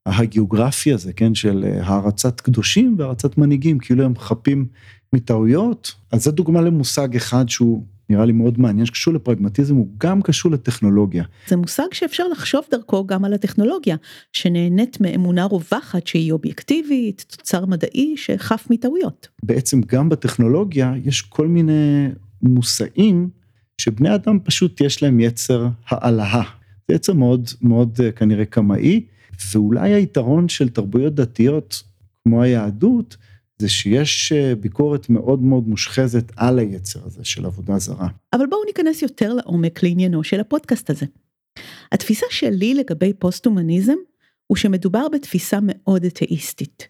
הגיאוגרפי 0.07 0.93
הזה, 0.93 1.13
כן, 1.13 1.35
של 1.35 1.65
אה, 1.67 1.87
הערצת 1.87 2.41
קדושים 2.41 2.97
והערצת 2.99 3.39
מנהיגים, 3.39 3.79
כאילו 3.79 4.05
הם 4.05 4.15
חפים 4.19 4.67
מטעויות. 5.13 5.95
אז 6.13 6.25
זו 6.25 6.31
דוגמה 6.31 6.61
למושג 6.61 7.17
אחד 7.17 7.49
שהוא 7.49 7.85
נראה 8.11 8.25
לי 8.25 8.33
מאוד 8.33 8.61
מעניין, 8.61 8.87
שקשור 8.87 9.15
לפרגמטיזם, 9.15 9.77
הוא 9.77 9.89
גם 9.99 10.23
קשור 10.23 10.53
לטכנולוגיה. 10.53 11.25
זה 11.49 11.57
מושג 11.57 11.87
שאפשר 11.93 12.29
לחשוב 12.29 12.65
דרכו 12.71 13.07
גם 13.07 13.25
על 13.25 13.35
הטכנולוגיה, 13.35 13.97
שנהנית 14.33 15.01
מאמונה 15.01 15.45
רווחת 15.45 16.07
שהיא 16.07 16.33
אובייקטיבית, 16.33 17.25
תוצר 17.37 17.67
מדעי 17.67 18.15
שחף 18.17 18.67
מטעויות. 18.71 19.29
בעצם 19.43 19.81
גם 19.87 20.09
בטכנולוגיה 20.09 20.93
יש 21.05 21.21
כל 21.21 21.49
מיני 21.49 22.09
מושאים 22.43 23.29
שבני 23.79 24.15
אדם 24.15 24.39
פשוט 24.45 24.81
יש 24.81 25.03
להם 25.03 25.21
יצר 25.21 25.69
העלאה. 25.89 26.43
זה 26.89 26.95
יצר 26.95 27.13
מאוד 27.13 27.49
מאוד 27.63 27.99
אה, 28.05 28.13
כנראה 28.13 28.45
קמאי. 28.45 29.01
ואולי 29.53 29.93
היתרון 29.93 30.49
של 30.49 30.69
תרבויות 30.69 31.15
דתיות 31.15 31.83
כמו 32.23 32.43
היהדות, 32.43 33.17
זה 33.59 33.69
שיש 33.69 34.33
אה, 34.33 34.55
ביקורת 34.55 35.11
מאוד 35.11 35.43
מאוד 35.43 35.69
מושחזת 35.69 36.33
על 36.37 36.59
היצר 36.59 37.01
הזה 37.07 37.25
של 37.25 37.47
עבודה 37.47 37.79
זרה. 37.79 38.09
אבל 38.33 38.47
בואו 38.47 38.65
ניכנס 38.65 39.03
יותר 39.03 39.33
לעומק 39.35 39.83
לעניינו 39.83 40.25
של 40.25 40.41
הפודקאסט 40.41 40.91
הזה. 40.91 41.07
התפיסה 41.93 42.27
שלי 42.31 42.75
לגבי 42.75 43.13
פוסט-הומניזם, 43.13 43.97
הוא 44.47 44.57
שמדובר 44.57 45.09
בתפיסה 45.09 45.59
מאוד 45.63 46.05
אתאיסטית. 46.05 46.89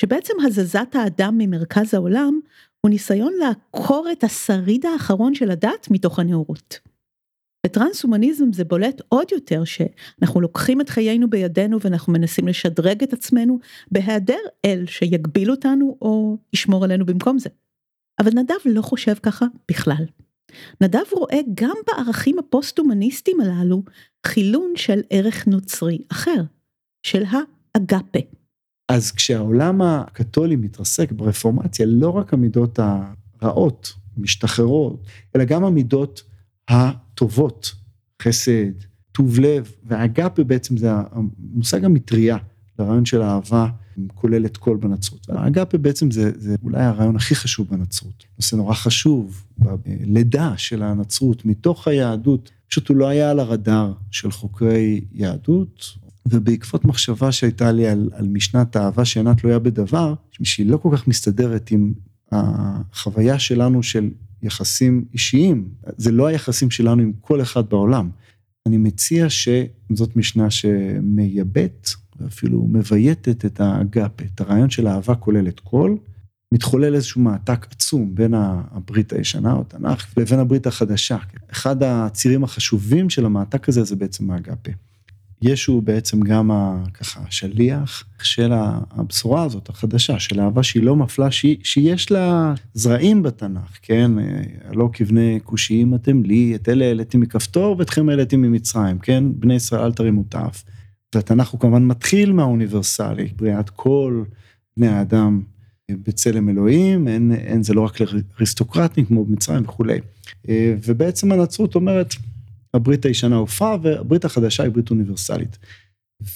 שבעצם 0.00 0.34
הזזת 0.46 0.94
האדם 0.94 1.38
ממרכז 1.38 1.94
העולם 1.94 2.40
הוא 2.80 2.90
ניסיון 2.90 3.32
לעקור 3.40 4.08
את 4.12 4.24
השריד 4.24 4.86
האחרון 4.86 5.34
של 5.34 5.50
הדת 5.50 5.88
מתוך 5.90 6.18
הנאורות. 6.18 6.78
בטרנס-הומניזם 7.66 8.52
זה 8.52 8.64
בולט 8.64 9.00
עוד 9.08 9.26
יותר 9.32 9.62
שאנחנו 9.64 10.40
לוקחים 10.40 10.80
את 10.80 10.88
חיינו 10.88 11.30
בידינו 11.30 11.80
ואנחנו 11.80 12.12
מנסים 12.12 12.48
לשדרג 12.48 13.02
את 13.02 13.12
עצמנו 13.12 13.58
בהיעדר 13.90 14.40
אל 14.64 14.84
שיגביל 14.86 15.50
אותנו 15.50 15.98
או 16.02 16.38
ישמור 16.52 16.84
עלינו 16.84 17.06
במקום 17.06 17.38
זה. 17.38 17.50
אבל 18.20 18.30
נדב 18.34 18.54
לא 18.64 18.82
חושב 18.82 19.14
ככה 19.14 19.46
בכלל. 19.70 20.04
נדב 20.80 21.04
רואה 21.12 21.38
גם 21.54 21.74
בערכים 21.86 22.38
הפוסט-הומניסטיים 22.38 23.40
הללו 23.40 23.82
חילון 24.26 24.72
של 24.76 25.00
ערך 25.10 25.46
נוצרי 25.46 25.98
אחר, 26.12 26.42
של 27.06 27.22
האגפה. 27.30 28.18
אז 28.88 29.12
כשהעולם 29.12 29.82
הקתולי 29.82 30.56
מתרסק 30.56 31.12
ברפורמציה, 31.12 31.86
לא 31.86 32.10
רק 32.10 32.34
המידות 32.34 32.78
הרעות 33.40 33.92
משתחררות, 34.16 35.06
אלא 35.36 35.44
גם 35.44 35.64
המידות 35.64 36.22
הטובות, 37.20 37.72
חסד, 38.22 38.72
טוב 39.12 39.38
לב, 39.38 39.72
והאגפה 39.84 40.44
בעצם 40.44 40.76
זה 40.76 40.90
המושג 40.92 41.84
המטריה 41.84 42.36
לרעיון 42.78 43.04
של 43.04 43.22
אהבה 43.22 43.68
כולל 44.14 44.46
את 44.46 44.56
כל 44.56 44.76
בנצרות. 44.76 45.26
והאגפה 45.28 45.78
בעצם 45.78 46.10
זה, 46.10 46.32
זה 46.36 46.54
אולי 46.62 46.82
הרעיון 46.82 47.16
הכי 47.16 47.34
חשוב 47.34 47.68
בנצרות. 47.70 48.24
נושא 48.38 48.56
נורא 48.56 48.74
חשוב 48.74 49.44
בלידה 49.58 50.54
של 50.56 50.82
הנצרות 50.82 51.44
מתוך 51.44 51.88
היהדות, 51.88 52.50
פשוט 52.68 52.88
הוא 52.88 52.96
לא 52.96 53.08
היה 53.08 53.30
על 53.30 53.40
הרדאר 53.40 53.92
של 54.10 54.30
חוקרי 54.30 55.00
יהדות, 55.12 55.84
ובעקבות 56.26 56.84
מחשבה 56.84 57.32
שהייתה 57.32 57.72
לי 57.72 57.88
על, 57.88 58.10
על 58.12 58.28
משנת 58.28 58.76
אהבה 58.76 59.04
שאינה 59.04 59.34
תלויה 59.34 59.58
בדבר, 59.58 60.14
שהיא 60.42 60.66
לא 60.66 60.76
כל 60.76 60.96
כך 60.96 61.08
מסתדרת 61.08 61.70
עם 61.70 61.92
החוויה 62.32 63.38
שלנו 63.38 63.82
של 63.82 64.10
יחסים 64.42 65.04
אישיים, 65.12 65.68
זה 65.96 66.12
לא 66.12 66.26
היחסים 66.26 66.70
שלנו 66.70 67.02
עם 67.02 67.12
כל 67.20 67.42
אחד 67.42 67.68
בעולם. 67.68 68.10
אני 68.66 68.76
מציע 68.76 69.26
שזאת 69.30 70.16
משנה 70.16 70.50
שמייבאת 70.50 71.88
ואפילו 72.20 72.66
מבייתת 72.70 73.44
את 73.44 73.60
האגפה, 73.60 74.24
את 74.34 74.40
הרעיון 74.40 74.70
של 74.70 74.88
אהבה 74.88 75.14
כוללת 75.14 75.60
כל, 75.60 75.96
מתחולל 76.54 76.94
איזשהו 76.94 77.20
מעתק 77.20 77.66
עצום 77.70 78.14
בין 78.14 78.34
הברית 78.34 79.12
הישנה 79.12 79.52
או 79.52 79.64
תנ"ך 79.64 80.06
לבין 80.16 80.38
הברית 80.38 80.66
החדשה. 80.66 81.18
אחד 81.52 81.82
הצירים 81.82 82.44
החשובים 82.44 83.10
של 83.10 83.26
המעתק 83.26 83.68
הזה 83.68 83.84
זה 83.84 83.96
בעצם 83.96 84.30
האגפה. 84.30 84.72
ישו 85.42 85.80
בעצם 85.80 86.20
גם 86.20 86.50
ה, 86.50 86.84
ככה 86.94 87.20
השליח 87.28 88.04
של 88.22 88.52
הבשורה 88.54 89.42
הזאת 89.42 89.68
החדשה 89.68 90.18
של 90.18 90.40
אהבה 90.40 90.62
שהיא 90.62 90.82
לא 90.82 90.96
מפלה 90.96 91.30
שיש 91.62 92.10
לה 92.10 92.54
זרעים 92.74 93.22
בתנ"ך 93.22 93.78
כן 93.82 94.10
לא 94.72 94.90
כבני 94.92 95.38
כושיים 95.44 95.94
אתם 95.94 96.22
לי 96.22 96.54
את 96.54 96.68
אלה 96.68 96.84
העליתי 96.84 97.18
מכפתור 97.18 97.76
ואתכם 97.78 98.08
העליתי 98.08 98.36
ממצרים 98.36 98.98
כן 98.98 99.24
בני 99.34 99.54
ישראל 99.54 99.82
אל 99.82 99.92
תרימו 99.92 100.24
תף. 100.28 100.64
והתנ"ך 101.14 101.48
הוא 101.48 101.60
כמובן 101.60 101.84
מתחיל 101.84 102.32
מהאוניברסלי 102.32 103.28
בריאת 103.36 103.70
כל 103.70 104.24
בני 104.76 104.88
האדם 104.88 105.42
בצלם 105.90 106.48
אלוהים 106.48 107.08
אין, 107.08 107.32
אין 107.32 107.62
זה 107.62 107.74
לא 107.74 107.80
רק 107.80 108.00
לאריסטוקרטים 108.00 109.04
כמו 109.04 109.24
במצרים 109.24 109.62
וכולי 109.62 109.98
ובעצם 110.84 111.32
הנצרות 111.32 111.74
אומרת. 111.74 112.14
הברית 112.74 113.04
הישנה 113.04 113.36
הופרה 113.36 113.76
והברית 113.82 114.24
החדשה 114.24 114.62
היא 114.62 114.72
ברית 114.72 114.90
אוניברסלית. 114.90 115.58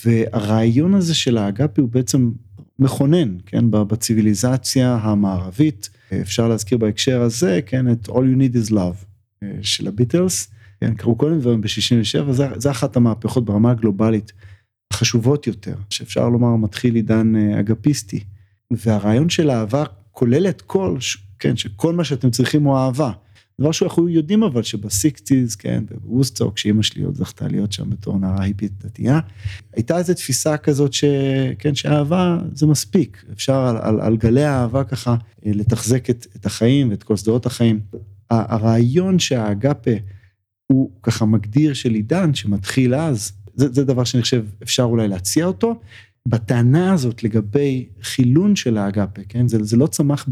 והרעיון 0.04 0.94
הזה 0.94 1.14
של 1.14 1.38
האגפי 1.38 1.80
הוא 1.80 1.88
בעצם 1.88 2.30
מכונן, 2.78 3.36
כן, 3.46 3.64
בציוויליזציה 3.70 4.94
המערבית. 4.94 5.90
אפשר 6.20 6.48
להזכיר 6.48 6.78
בהקשר 6.78 7.22
הזה, 7.22 7.60
כן, 7.66 7.92
את 7.92 8.08
All 8.08 8.12
You 8.12 8.38
Need 8.38 8.68
is 8.68 8.72
Love 8.72 9.04
של 9.62 9.88
הביטלס, 9.88 10.50
כן, 10.80 10.94
קראו 10.94 11.18
כל 11.18 11.28
מיני 11.28 11.40
דברים 11.40 11.60
ב-67, 11.60 12.32
זה, 12.32 12.46
זה 12.56 12.70
אחת 12.70 12.96
המהפכות 12.96 13.44
ברמה 13.44 13.70
הגלובלית 13.70 14.32
החשובות 14.90 15.46
יותר, 15.46 15.74
שאפשר 15.90 16.28
לומר 16.28 16.56
מתחיל 16.56 16.94
עידן 16.94 17.36
אגפיסטי. 17.60 18.24
והרעיון 18.70 19.28
של 19.28 19.50
אהבה 19.50 19.84
כולל 20.10 20.48
את 20.48 20.62
כל, 20.62 20.96
כן, 21.38 21.56
שכל 21.56 21.94
מה 21.94 22.04
שאתם 22.04 22.30
צריכים 22.30 22.64
הוא 22.64 22.76
אהבה. 22.76 23.10
דבר 23.60 23.72
שאנחנו 23.72 24.08
יודעים 24.08 24.42
אבל 24.42 24.62
שבסיקטיז, 24.62 25.56
כן, 25.56 25.84
בווסטוק, 25.90 26.58
שאימא 26.58 26.82
שלי 26.82 27.02
עוד 27.02 27.14
זכתה 27.14 27.48
להיות 27.48 27.72
שם 27.72 27.90
בתור 27.90 28.18
נערה 28.18 28.42
היפית 28.42 28.72
דתייה, 28.84 29.20
הייתה 29.72 29.98
איזו 29.98 30.14
תפיסה 30.14 30.56
כזאת 30.56 30.92
שכן, 30.92 31.74
שאהבה 31.74 32.38
זה 32.52 32.66
מספיק, 32.66 33.24
אפשר 33.32 33.54
על, 33.56 33.76
על, 33.76 34.00
על 34.00 34.16
גלי 34.16 34.44
האהבה 34.44 34.84
ככה 34.84 35.16
אה, 35.46 35.52
לתחזק 35.54 36.10
את, 36.10 36.26
את 36.36 36.46
החיים 36.46 36.90
ואת 36.90 37.02
כל 37.02 37.16
שדרות 37.16 37.46
החיים. 37.46 37.80
הרעיון 38.30 39.18
שהאגפה 39.18 39.90
הוא 40.66 40.90
ככה 41.02 41.24
מגדיר 41.24 41.74
של 41.74 41.94
עידן 41.94 42.34
שמתחיל 42.34 42.94
אז, 42.94 43.32
זה, 43.54 43.72
זה 43.72 43.84
דבר 43.84 44.04
שאני 44.04 44.22
חושב 44.22 44.44
אפשר 44.62 44.82
אולי 44.82 45.08
להציע 45.08 45.46
אותו. 45.46 45.80
בטענה 46.28 46.92
הזאת 46.92 47.24
לגבי 47.24 47.88
חילון 48.02 48.56
של 48.56 48.78
האגפה, 48.78 49.22
כן, 49.28 49.48
זה, 49.48 49.64
זה 49.64 49.76
לא 49.76 49.86
צמח 49.86 50.28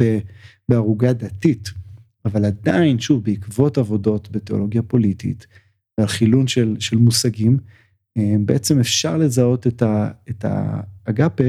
בערוגה 0.69 1.13
דתית. 1.13 1.82
אבל 2.25 2.45
עדיין, 2.45 2.99
שוב, 2.99 3.25
בעקבות 3.25 3.79
עבודות 3.79 4.29
בתיאולוגיה 4.33 4.83
פוליטית, 4.83 5.47
ועל 5.99 6.07
חילון 6.07 6.47
של, 6.47 6.77
של 6.81 6.97
מושגים, 6.97 7.59
אה, 8.19 8.35
בעצם 8.45 8.81
אפשר 8.81 9.17
לזהות 9.17 9.67
את, 9.67 9.83
ה, 9.83 10.11
את 10.31 10.45
האגפה 10.49 11.45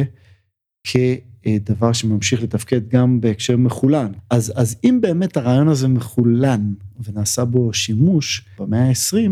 כדבר 0.83 1.93
שממשיך 1.93 2.43
לתפקד 2.43 2.87
גם 2.87 3.21
בהקשר 3.21 3.57
מחולן. 3.57 4.11
אז, 4.29 4.53
אז 4.55 4.75
אם 4.83 4.99
באמת 5.01 5.37
הרעיון 5.37 5.67
הזה 5.67 5.87
מחולן 5.87 6.73
ונעשה 7.03 7.45
בו 7.45 7.73
שימוש 7.73 8.45
במאה 8.59 8.89
ה-20, 8.89 9.31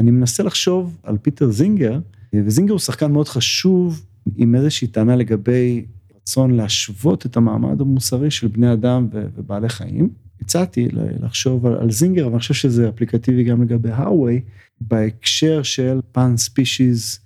אני 0.00 0.10
מנסה 0.10 0.42
לחשוב 0.42 0.98
על 1.02 1.18
פיטר 1.18 1.50
זינגר, 1.50 2.00
וזינגר 2.34 2.72
הוא 2.72 2.78
שחקן 2.78 3.12
מאוד 3.12 3.28
חשוב 3.28 4.06
עם 4.36 4.54
איזושהי 4.54 4.88
טענה 4.88 5.16
לגבי 5.16 5.84
רצון 6.16 6.50
להשוות 6.50 7.26
את 7.26 7.36
המעמד 7.36 7.80
המוסרי 7.80 8.30
של 8.30 8.48
בני 8.48 8.72
אדם 8.72 9.08
ובעלי 9.12 9.68
חיים. 9.68 10.08
הצעתי 10.40 10.88
לחשוב 11.22 11.66
על 11.66 11.90
זינגר, 11.90 12.24
אבל 12.24 12.32
אני 12.32 12.38
חושב 12.40 12.54
שזה 12.54 12.88
אפליקטיבי 12.88 13.44
גם 13.44 13.62
לגבי 13.62 13.90
האווי, 13.90 14.40
בהקשר 14.80 15.62
של 15.62 16.00
פן 16.12 16.36
ספישיז 16.36 17.18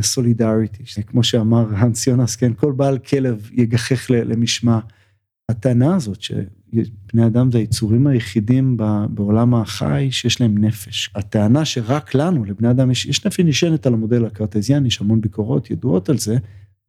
סולידריטי, 0.00 1.02
כמו 1.06 1.24
שאמר 1.24 1.66
האנס 1.74 2.06
יונס, 2.06 2.36
כן, 2.36 2.52
כל 2.54 2.72
בעל 2.72 2.98
כלב 2.98 3.50
יגחך 3.52 4.10
למשמע. 4.10 4.78
הטענה 5.48 5.94
הזאת 5.94 6.22
שבני 6.22 7.26
אדם 7.26 7.52
זה 7.52 7.58
היצורים 7.58 8.06
היחידים 8.06 8.76
בעולם 9.10 9.54
החי 9.54 10.08
שיש 10.10 10.40
להם 10.40 10.58
נפש. 10.58 11.10
הטענה 11.14 11.64
שרק 11.64 12.14
לנו, 12.14 12.44
לבני 12.44 12.70
אדם, 12.70 12.90
יש, 12.90 13.06
יש 13.06 13.26
נפש 13.26 13.40
נשענת 13.40 13.86
על 13.86 13.94
המודל 13.94 14.24
הקרטזיאני, 14.24 14.88
יש 14.88 15.00
המון 15.00 15.20
ביקורות 15.20 15.70
ידועות 15.70 16.08
על 16.08 16.18
זה, 16.18 16.36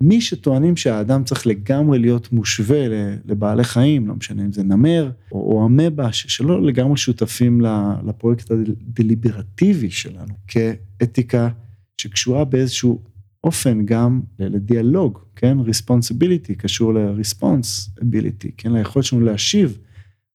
מי 0.03 0.21
שטוענים 0.21 0.77
שהאדם 0.77 1.23
צריך 1.23 1.47
לגמרי 1.47 1.99
להיות 1.99 2.31
מושווה 2.31 2.87
לבעלי 3.25 3.63
חיים, 3.63 4.07
לא 4.07 4.15
משנה 4.15 4.41
אם 4.41 4.51
זה 4.51 4.63
נמר 4.63 5.11
או 5.31 5.65
אמבה, 5.65 6.11
שלא 6.11 6.61
לגמרי 6.61 6.97
שותפים 6.97 7.61
לפרויקט 8.07 8.51
הדליברטיבי 8.51 9.89
שלנו, 9.89 10.33
כאתיקה 10.47 11.49
שקשורה 11.97 12.45
באיזשהו 12.45 13.01
אופן 13.43 13.85
גם 13.85 14.21
לדיאלוג, 14.39 15.19
כן? 15.35 15.57
responsibility 15.59 16.55
קשור 16.55 16.93
ל 16.93 17.02
response-ability, 17.02 18.51
כן? 18.57 18.73
ליכולת 18.73 19.05
שלנו 19.05 19.25
להשיב. 19.25 19.77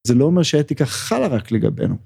זה 0.07 0.15
לא 0.15 0.25
אומר 0.25 0.43
שהאתיקה 0.43 0.87
חלה 0.87 1.27
רק 1.27 1.53
לגבינו. 1.53 1.97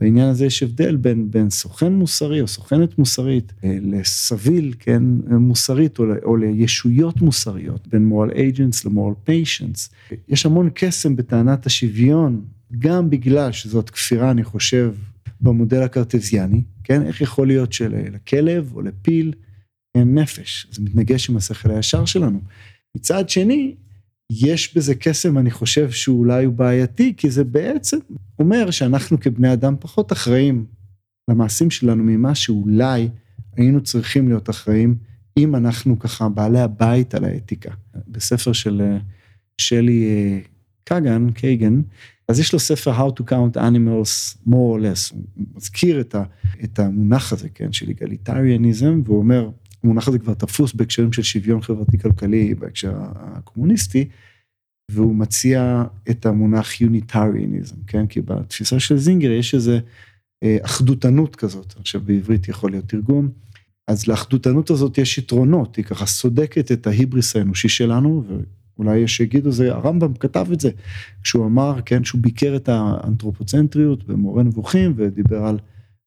בעניין 0.00 0.28
הזה 0.28 0.46
יש 0.46 0.62
הבדל 0.62 0.96
בין, 0.96 1.30
בין 1.30 1.50
סוכן 1.50 1.92
מוסרי 1.92 2.40
או 2.40 2.46
סוכנת 2.46 2.98
מוסרית 2.98 3.52
אה, 3.64 3.78
לסביל, 3.82 4.74
כן, 4.78 5.02
מוסרית 5.30 5.98
או, 5.98 6.04
או 6.24 6.36
לישויות 6.36 7.22
מוסריות, 7.22 7.86
בין 7.86 8.12
moral 8.12 8.34
agents 8.34 8.88
ל-moral 8.88 9.28
patients. 9.30 10.14
יש 10.28 10.46
המון 10.46 10.70
קסם 10.74 11.16
בטענת 11.16 11.66
השוויון, 11.66 12.44
גם 12.78 13.10
בגלל 13.10 13.52
שזאת 13.52 13.90
כפירה, 13.90 14.30
אני 14.30 14.44
חושב, 14.44 14.94
במודל 15.40 15.82
הקרטזיאני, 15.82 16.62
כן, 16.84 17.06
איך 17.06 17.20
יכול 17.20 17.46
להיות 17.46 17.72
שלכלב 17.72 18.72
או 18.74 18.82
לפיל 18.82 19.32
אין 19.94 20.18
נפש, 20.18 20.66
זה 20.70 20.82
מתנגש 20.82 21.30
עם 21.30 21.36
השכל 21.36 21.70
הישר 21.70 22.04
שלנו. 22.04 22.40
מצד 22.96 23.28
שני, 23.28 23.74
יש 24.30 24.76
בזה 24.76 24.94
קסם, 24.94 25.38
אני 25.38 25.50
חושב 25.50 25.90
שאולי 25.90 26.44
הוא 26.44 26.54
בעייתי, 26.54 27.14
כי 27.16 27.30
זה 27.30 27.44
בעצם 27.44 27.98
אומר 28.38 28.70
שאנחנו 28.70 29.20
כבני 29.20 29.52
אדם 29.52 29.74
פחות 29.80 30.12
אחראים 30.12 30.66
למעשים 31.30 31.70
שלנו 31.70 32.04
ממה 32.04 32.34
שאולי 32.34 33.08
היינו 33.56 33.82
צריכים 33.82 34.28
להיות 34.28 34.50
אחראים, 34.50 34.96
אם 35.38 35.56
אנחנו 35.56 35.98
ככה 35.98 36.28
בעלי 36.28 36.60
הבית 36.60 37.14
על 37.14 37.24
האתיקה. 37.24 37.70
בספר 38.08 38.52
של 38.52 38.82
אה, 38.84 38.98
שלי 39.58 40.04
אה, 40.04 40.38
קאגן, 40.84 41.30
קייגן, 41.30 41.80
אז 42.28 42.40
יש 42.40 42.52
לו 42.52 42.58
ספר 42.58 42.98
How 42.98 43.20
to 43.20 43.24
Count 43.24 43.56
Animals 43.56 44.38
more 44.48 44.50
or 44.50 44.82
less, 44.82 45.14
הוא 45.14 45.46
מזכיר 45.54 46.00
את, 46.00 46.14
ה, 46.14 46.24
את 46.64 46.78
המונח 46.78 47.32
הזה, 47.32 47.48
כן, 47.48 47.72
של 47.72 47.90
אגליטריאניזם, 47.90 49.00
והוא 49.04 49.18
אומר, 49.18 49.50
המונח 49.86 50.08
הזה 50.08 50.18
כבר 50.18 50.34
תפוס 50.34 50.72
בהקשרים 50.72 51.12
של 51.12 51.22
שוויון 51.22 51.62
חברתי-כלכלי 51.62 52.54
בהקשר 52.54 52.92
הקומוניסטי, 52.98 54.08
והוא 54.90 55.14
מציע 55.14 55.84
את 56.10 56.26
המונח 56.26 56.80
יוניטריאניזם, 56.80 57.76
כן? 57.86 58.06
כי 58.06 58.20
בתפיסה 58.20 58.80
של 58.80 58.98
זינגר 58.98 59.30
יש 59.30 59.54
איזה 59.54 59.78
אה, 60.42 60.56
אחדותנות 60.62 61.36
כזאת, 61.36 61.72
חושב 61.72 62.06
בעברית 62.06 62.48
יכול 62.48 62.70
להיות 62.70 62.88
תרגום. 62.88 63.28
אז 63.88 64.06
לאחדותנות 64.06 64.70
הזאת 64.70 64.98
יש 64.98 65.18
יתרונות, 65.18 65.76
היא 65.76 65.84
ככה 65.84 66.06
סודקת 66.06 66.72
את 66.72 66.86
ההיבריס 66.86 67.36
האנושי 67.36 67.68
שלנו, 67.68 68.24
ואולי 68.78 68.98
יש 68.98 69.16
שיגידו 69.16 69.50
זה, 69.50 69.74
הרמב"ם 69.74 70.14
כתב 70.14 70.46
את 70.52 70.60
זה, 70.60 70.70
כשהוא 71.22 71.46
אמר, 71.46 71.80
כן, 71.84 72.04
שהוא 72.04 72.20
ביקר 72.20 72.56
את 72.56 72.68
האנתרופוצנטריות 72.68 74.04
במורה 74.04 74.42
נבוכים, 74.42 74.92
ודיבר 74.96 75.44
על 75.44 75.58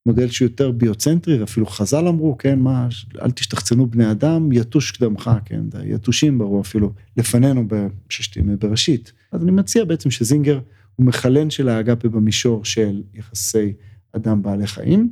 מודל 0.06 0.28
שהוא 0.28 0.46
יותר 0.46 0.72
ביוצנטרי, 0.72 1.40
ואפילו 1.40 1.66
חז"ל 1.66 2.08
אמרו, 2.08 2.38
כן, 2.38 2.60
מה, 2.60 2.88
אל 3.22 3.32
תשתחצנו 3.32 3.88
בני 3.88 4.12
אדם, 4.12 4.52
יתוש 4.52 4.92
קדמך, 4.92 5.32
כן, 5.46 5.62
יתושים 5.84 6.38
ברו 6.38 6.62
אפילו 6.62 6.94
לפנינו 7.18 7.68
בששת 7.68 8.38
ימי 8.38 8.56
בראשית. 8.56 9.12
אז 9.32 9.44
אני 9.44 9.52
מציע 9.52 9.86
בעצם 9.86 10.12
שזינגר 10.12 10.60
הוא 10.96 11.06
מחלן 11.06 11.50
של 11.50 11.70
האגפה 11.70 12.10
במישור 12.10 12.66
של 12.66 13.04
יחסי 13.14 13.74
אדם 14.12 14.42
בעלי 14.42 14.68
חיים, 14.68 15.10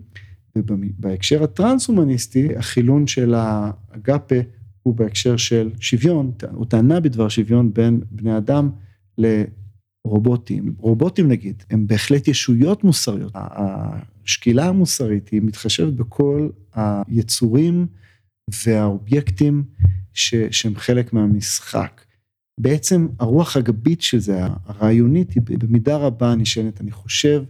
ובהקשר 0.55 1.43
הטרנס-הומניסטי, 1.43 2.55
החילון 2.57 3.07
של 3.07 3.33
האגפה 3.33 4.35
הוא 4.83 4.95
בהקשר 4.95 5.37
של 5.37 5.69
שוויון, 5.79 6.31
הוא 6.51 6.65
טענה 6.65 6.99
בדבר 6.99 7.29
שוויון 7.29 7.73
בין 7.73 8.01
בני 8.11 8.37
אדם 8.37 8.69
לרובוטים. 9.17 9.66
רובוטים 10.77 11.27
נגיד, 11.27 11.63
הם 11.69 11.87
בהחלט 11.87 12.27
ישויות 12.27 12.83
מוסריות. 12.83 13.31
השקילה 13.35 14.67
המוסרית 14.67 15.29
היא 15.29 15.41
מתחשבת 15.41 15.93
בכל 15.93 16.49
היצורים 16.73 17.87
והאובייקטים 18.65 19.63
ש, 20.13 20.35
שהם 20.51 20.75
חלק 20.75 21.13
מהמשחק. 21.13 22.01
בעצם 22.59 23.07
הרוח 23.19 23.57
הגבית 23.57 24.01
של 24.01 24.19
זה, 24.19 24.39
הרעיונית, 24.65 25.31
היא 25.31 25.57
במידה 25.59 25.97
רבה 25.97 26.35
נשענת, 26.35 26.81
אני 26.81 26.91
חושב, 26.91 27.43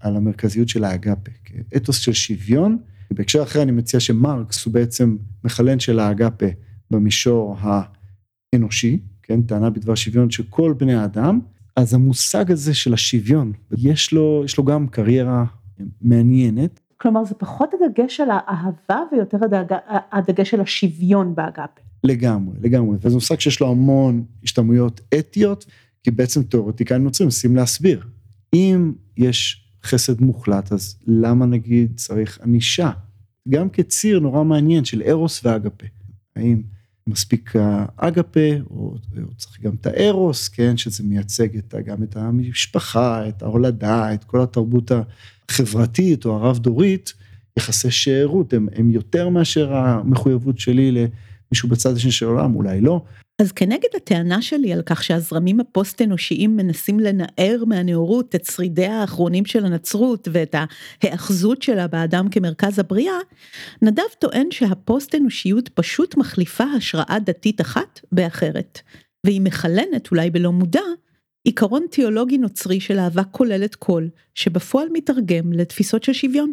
על 0.00 0.16
המרכזיות 0.16 0.68
של 0.68 0.84
האגפה, 0.84 1.30
אתוס 1.76 1.98
של 1.98 2.12
שוויון. 2.12 2.78
בהקשר 3.10 3.42
אחר 3.42 3.62
אני 3.62 3.72
מציע 3.72 4.00
שמרקס 4.00 4.64
הוא 4.64 4.74
בעצם 4.74 5.16
מחלן 5.44 5.80
של 5.80 5.98
האגפה 5.98 6.46
במישור 6.90 7.56
האנושי, 7.60 9.00
כן, 9.22 9.42
טענה 9.42 9.70
בדבר 9.70 9.94
שוויון 9.94 10.30
של 10.30 10.42
כל 10.50 10.74
בני 10.78 10.94
האדם, 10.94 11.40
אז 11.76 11.94
המושג 11.94 12.52
הזה 12.52 12.74
של 12.74 12.94
השוויון, 12.94 13.52
יש 13.78 14.12
לו, 14.12 14.42
יש 14.44 14.58
לו 14.58 14.64
גם 14.64 14.88
קריירה 14.88 15.44
מעניינת. 16.00 16.80
כלומר 16.96 17.24
זה 17.24 17.34
פחות 17.34 17.70
הדגש 17.74 18.20
על 18.20 18.28
האהבה 18.30 19.00
ויותר 19.12 19.38
הדג... 19.44 19.76
הדגש 20.12 20.54
על 20.54 20.60
השוויון 20.60 21.34
באגפה. 21.34 21.80
לגמרי, 22.04 22.56
לגמרי, 22.60 22.96
וזה 23.00 23.14
מושג 23.14 23.40
שיש 23.40 23.60
לו 23.60 23.70
המון 23.70 24.24
השתמעויות 24.44 25.00
אתיות, 25.18 25.66
כי 26.02 26.10
בעצם 26.10 26.42
תיאורטיקאים 26.42 27.04
נוצרים 27.04 27.26
מנסים 27.26 27.56
להסביר. 27.56 28.06
אם 28.54 28.92
יש 29.16 29.70
חסד 29.84 30.20
מוחלט, 30.20 30.72
אז 30.72 30.96
למה 31.06 31.46
נגיד 31.46 31.92
צריך 31.96 32.38
ענישה? 32.42 32.90
גם 33.48 33.70
כציר 33.70 34.20
נורא 34.20 34.44
מעניין 34.44 34.84
של 34.84 35.02
ארוס 35.02 35.44
ואגפה. 35.44 35.86
האם 36.36 36.62
מספיק 37.08 37.52
האגפה, 37.98 38.40
או, 38.70 38.76
או 38.76 39.34
צריך 39.36 39.60
גם 39.60 39.74
את 39.80 39.86
הארוס, 39.86 40.48
כן, 40.48 40.76
שזה 40.76 41.04
מייצג 41.04 41.56
את, 41.56 41.74
גם 41.84 42.02
את 42.02 42.16
המשפחה, 42.16 43.28
את 43.28 43.42
ההולדה, 43.42 44.14
את 44.14 44.24
כל 44.24 44.42
התרבות 44.42 44.90
החברתית 45.48 46.24
או 46.24 46.36
הרב-דורית, 46.36 47.12
יחסי 47.58 47.90
שארות, 47.90 48.52
הם, 48.52 48.68
הם 48.74 48.90
יותר 48.90 49.28
מאשר 49.28 49.74
המחויבות 49.74 50.58
שלי 50.58 50.92
למישהו 50.92 51.68
בצד 51.68 51.96
השני 51.96 52.12
של 52.12 52.26
העולם, 52.26 52.54
אולי 52.54 52.80
לא, 52.80 53.04
אז 53.42 53.52
כנגד 53.52 53.88
הטענה 53.96 54.42
שלי 54.42 54.72
על 54.72 54.82
כך 54.86 55.04
שהזרמים 55.04 55.60
הפוסט-אנושיים 55.60 56.56
מנסים 56.56 57.00
לנער 57.00 57.64
מהנאורות 57.66 58.34
את 58.34 58.44
שרידיה 58.44 59.00
האחרונים 59.00 59.44
של 59.44 59.66
הנצרות 59.66 60.28
ואת 60.32 60.54
ההאחזות 61.02 61.62
שלה 61.62 61.86
באדם 61.86 62.28
כמרכז 62.28 62.78
הבריאה, 62.78 63.18
נדב 63.82 64.02
טוען 64.18 64.50
שהפוסט-אנושיות 64.50 65.68
פשוט 65.68 66.16
מחליפה 66.16 66.64
השראה 66.64 67.18
דתית 67.24 67.60
אחת 67.60 68.00
באחרת, 68.12 68.80
והיא 69.26 69.40
מחלנת, 69.40 70.10
אולי 70.10 70.30
בלא 70.30 70.52
מודע, 70.52 70.80
עיקרון 71.44 71.86
תיאולוגי 71.90 72.38
נוצרי 72.38 72.80
של 72.80 72.98
אהבה 72.98 73.24
כוללת 73.24 73.74
כל, 73.74 74.06
שבפועל 74.34 74.88
מתרגם 74.92 75.52
לתפיסות 75.52 76.04
של 76.04 76.12
שוויון. 76.12 76.52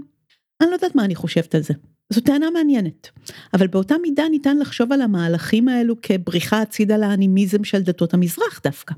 אני 0.61 0.69
לא 0.69 0.75
יודעת 0.75 0.95
מה 0.95 1.05
אני 1.05 1.15
חושבת 1.15 1.55
על 1.55 1.61
זה. 1.61 1.73
זו 2.13 2.21
טענה 2.21 2.51
מעניינת, 2.51 3.09
אבל 3.53 3.67
באותה 3.67 3.95
מידה 4.01 4.23
ניתן 4.31 4.57
לחשוב 4.57 4.91
על 4.91 5.01
המהלכים 5.01 5.67
האלו 5.67 5.95
כבריחה 6.01 6.61
הצידה 6.61 6.97
לאנימיזם 6.97 7.63
של 7.63 7.81
דתות 7.81 8.13
המזרח 8.13 8.61
דווקא. 8.63 8.95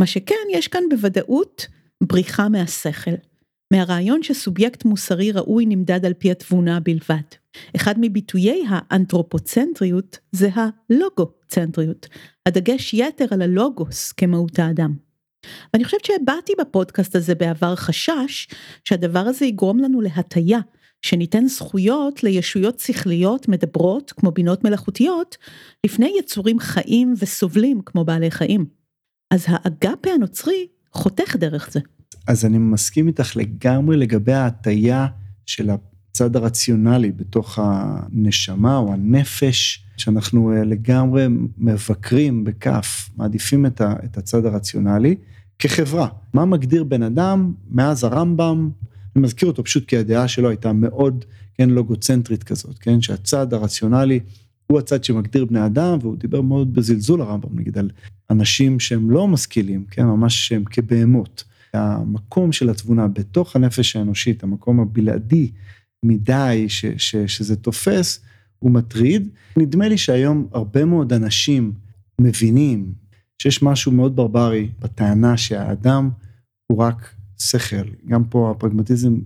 מה 0.00 0.06
שכן, 0.06 0.34
יש 0.52 0.68
כאן 0.68 0.82
בוודאות 0.90 1.66
בריחה 2.02 2.48
מהשכל, 2.48 3.10
מהרעיון 3.72 4.22
שסובייקט 4.22 4.84
מוסרי 4.84 5.32
ראוי 5.32 5.66
נמדד 5.66 6.04
על 6.06 6.14
פי 6.14 6.30
התבונה 6.30 6.80
בלבד. 6.80 7.26
אחד 7.76 7.94
מביטויי 8.00 8.64
האנתרופוצנטריות 8.68 10.18
זה 10.32 10.48
הלוגוצנטריות, 10.54 12.08
הדגש 12.46 12.94
יתר 12.94 13.26
על 13.30 13.42
הלוגוס 13.42 14.12
כמהות 14.12 14.58
האדם. 14.58 14.94
ואני 15.74 15.84
חושבת 15.84 16.04
שהבעתי 16.04 16.52
בפודקאסט 16.60 17.16
הזה 17.16 17.34
בעבר 17.34 17.76
חשש 17.76 18.48
שהדבר 18.84 19.18
הזה 19.18 19.44
יגרום 19.44 19.78
לנו 19.78 20.00
להטיה 20.00 20.58
שניתן 21.02 21.46
זכויות 21.46 22.22
לישויות 22.22 22.78
שכליות 22.78 23.48
מדברות 23.48 24.12
כמו 24.16 24.30
בינות 24.30 24.64
מלאכותיות, 24.64 25.36
לפני 25.86 26.12
יצורים 26.18 26.58
חיים 26.58 27.14
וסובלים 27.18 27.80
כמו 27.86 28.04
בעלי 28.04 28.30
חיים. 28.30 28.66
אז 29.30 29.44
האגפה 29.48 30.10
הנוצרי 30.10 30.66
חותך 30.92 31.36
דרך 31.36 31.70
זה. 31.72 31.80
אז 32.26 32.44
אני 32.44 32.58
מסכים 32.58 33.08
איתך 33.08 33.36
לגמרי 33.36 33.96
לגבי 33.96 34.32
ההטייה 34.32 35.06
של 35.46 35.70
הצד 35.70 36.36
הרציונלי 36.36 37.12
בתוך 37.12 37.58
הנשמה 37.62 38.76
או 38.76 38.92
הנפש, 38.92 39.84
שאנחנו 39.96 40.52
אה, 40.52 40.64
לגמרי 40.64 41.26
מבקרים 41.58 42.44
בכף, 42.44 43.10
מעדיפים 43.16 43.66
את 43.66 44.16
הצד 44.16 44.46
הרציונלי 44.46 45.16
כחברה. 45.58 46.08
מה 46.34 46.44
מגדיר 46.44 46.84
בן 46.84 47.02
אדם 47.02 47.52
מאז 47.70 48.04
הרמב"ם 48.04 48.70
אני 49.16 49.22
מזכיר 49.22 49.48
אותו 49.48 49.64
פשוט 49.64 49.88
כי 49.88 49.96
הדעה 49.96 50.28
שלו 50.28 50.48
הייתה 50.48 50.72
מאוד, 50.72 51.24
כן, 51.54 51.70
לוגוצנטרית 51.70 52.42
כזאת, 52.42 52.78
כן, 52.78 53.00
שהצד 53.00 53.54
הרציונלי 53.54 54.20
הוא 54.66 54.78
הצד 54.78 55.04
שמגדיר 55.04 55.44
בני 55.44 55.66
אדם, 55.66 55.98
והוא 56.00 56.16
דיבר 56.16 56.40
מאוד 56.40 56.74
בזלזול 56.74 57.20
הרמב"ם, 57.20 57.58
נגיד, 57.58 57.78
על 57.78 57.90
אנשים 58.30 58.80
שהם 58.80 59.10
לא 59.10 59.28
משכילים, 59.28 59.84
כן, 59.90 60.04
ממש 60.04 60.48
שהם 60.48 60.64
כבהמות. 60.64 61.44
המקום 61.74 62.52
של 62.52 62.70
התבונה 62.70 63.08
בתוך 63.08 63.56
הנפש 63.56 63.96
האנושית, 63.96 64.42
המקום 64.42 64.80
הבלעדי 64.80 65.50
מדי 66.02 66.64
ש, 66.68 66.86
ש, 66.96 67.16
שזה 67.16 67.56
תופס, 67.56 68.20
הוא 68.58 68.70
מטריד. 68.70 69.28
נדמה 69.56 69.88
לי 69.88 69.98
שהיום 69.98 70.48
הרבה 70.52 70.84
מאוד 70.84 71.12
אנשים 71.12 71.72
מבינים 72.20 72.92
שיש 73.42 73.62
משהו 73.62 73.92
מאוד 73.92 74.16
ברברי 74.16 74.68
בטענה 74.80 75.36
שהאדם 75.36 76.10
הוא 76.66 76.78
רק 76.78 77.15
שכל, 77.38 77.88
גם 78.08 78.24
פה 78.24 78.50
הפרגמטיזם 78.50 79.16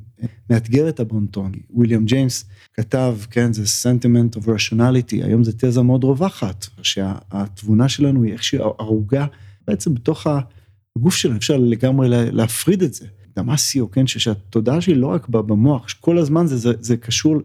מאתגר 0.51 0.88
את 0.88 1.01
הבונטון. 1.01 1.53
וויליאם 1.70 2.05
ג'יימס 2.05 2.44
כתב, 2.75 3.16
כן, 3.31 3.53
זה 3.53 3.62
sentiment 3.62 4.38
of 4.38 4.46
rationality, 4.46 5.25
היום 5.25 5.44
זו 5.44 5.53
תזה 5.57 5.83
מאוד 5.83 6.05
רווחת, 6.05 6.66
שהתבונה 6.83 7.88
שלנו 7.88 8.23
היא 8.23 8.33
איכשהי 8.33 8.59
ערוגה 8.79 9.27
בעצם 9.68 9.94
בתוך 9.94 10.27
הגוף 10.96 11.14
שלנו, 11.14 11.37
אפשר 11.37 11.57
לגמרי 11.57 12.09
להפריד 12.09 12.83
את 12.83 12.94
זה. 12.94 13.07
דמאסיו, 13.37 13.90
כן, 13.90 14.07
שהתודעה 14.07 14.81
שלי 14.81 14.94
לא 14.94 15.07
רק 15.07 15.29
במוח, 15.29 15.88
שכל 15.88 16.18
הזמן 16.18 16.46
זה, 16.46 16.57
זה, 16.57 16.73
זה 16.81 16.96
קשור 16.96 17.37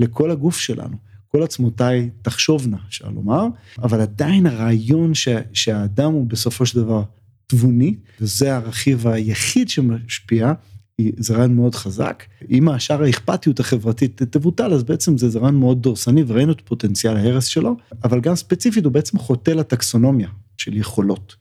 לכל 0.00 0.30
הגוף 0.30 0.58
שלנו. 0.58 0.96
כל 1.28 1.42
עצמותיי 1.42 2.10
תחשובנה, 2.22 2.76
אפשר 2.88 3.08
לומר, 3.08 3.46
אבל 3.82 4.00
עדיין 4.00 4.46
הרעיון 4.46 5.14
ש, 5.14 5.28
שהאדם 5.52 6.12
הוא 6.12 6.26
בסופו 6.26 6.66
של 6.66 6.82
דבר 6.82 7.02
תבוני, 7.50 7.94
וזה 8.20 8.56
הרכיב 8.56 9.06
היחיד 9.06 9.68
שמשפיע, 9.68 10.52
זה 11.16 11.34
רעיון 11.34 11.56
מאוד 11.56 11.74
חזק. 11.74 12.24
אם 12.50 12.68
השאר 12.68 13.02
האכפתיות 13.02 13.60
החברתית 13.60 14.22
תבוטל, 14.22 14.72
אז 14.72 14.82
בעצם 14.82 15.18
זה 15.18 15.38
רעיון 15.38 15.56
מאוד 15.56 15.82
דורסני, 15.82 16.24
וראינו 16.26 16.52
את 16.52 16.60
פוטנציאל 16.60 17.16
ההרס 17.16 17.44
שלו, 17.44 17.76
אבל 18.04 18.20
גם 18.20 18.34
ספציפית 18.34 18.84
הוא 18.84 18.92
בעצם 18.92 19.18
חוטא 19.18 19.50
לטקסונומיה 19.50 20.28
של 20.56 20.76
יכולות. 20.76 21.36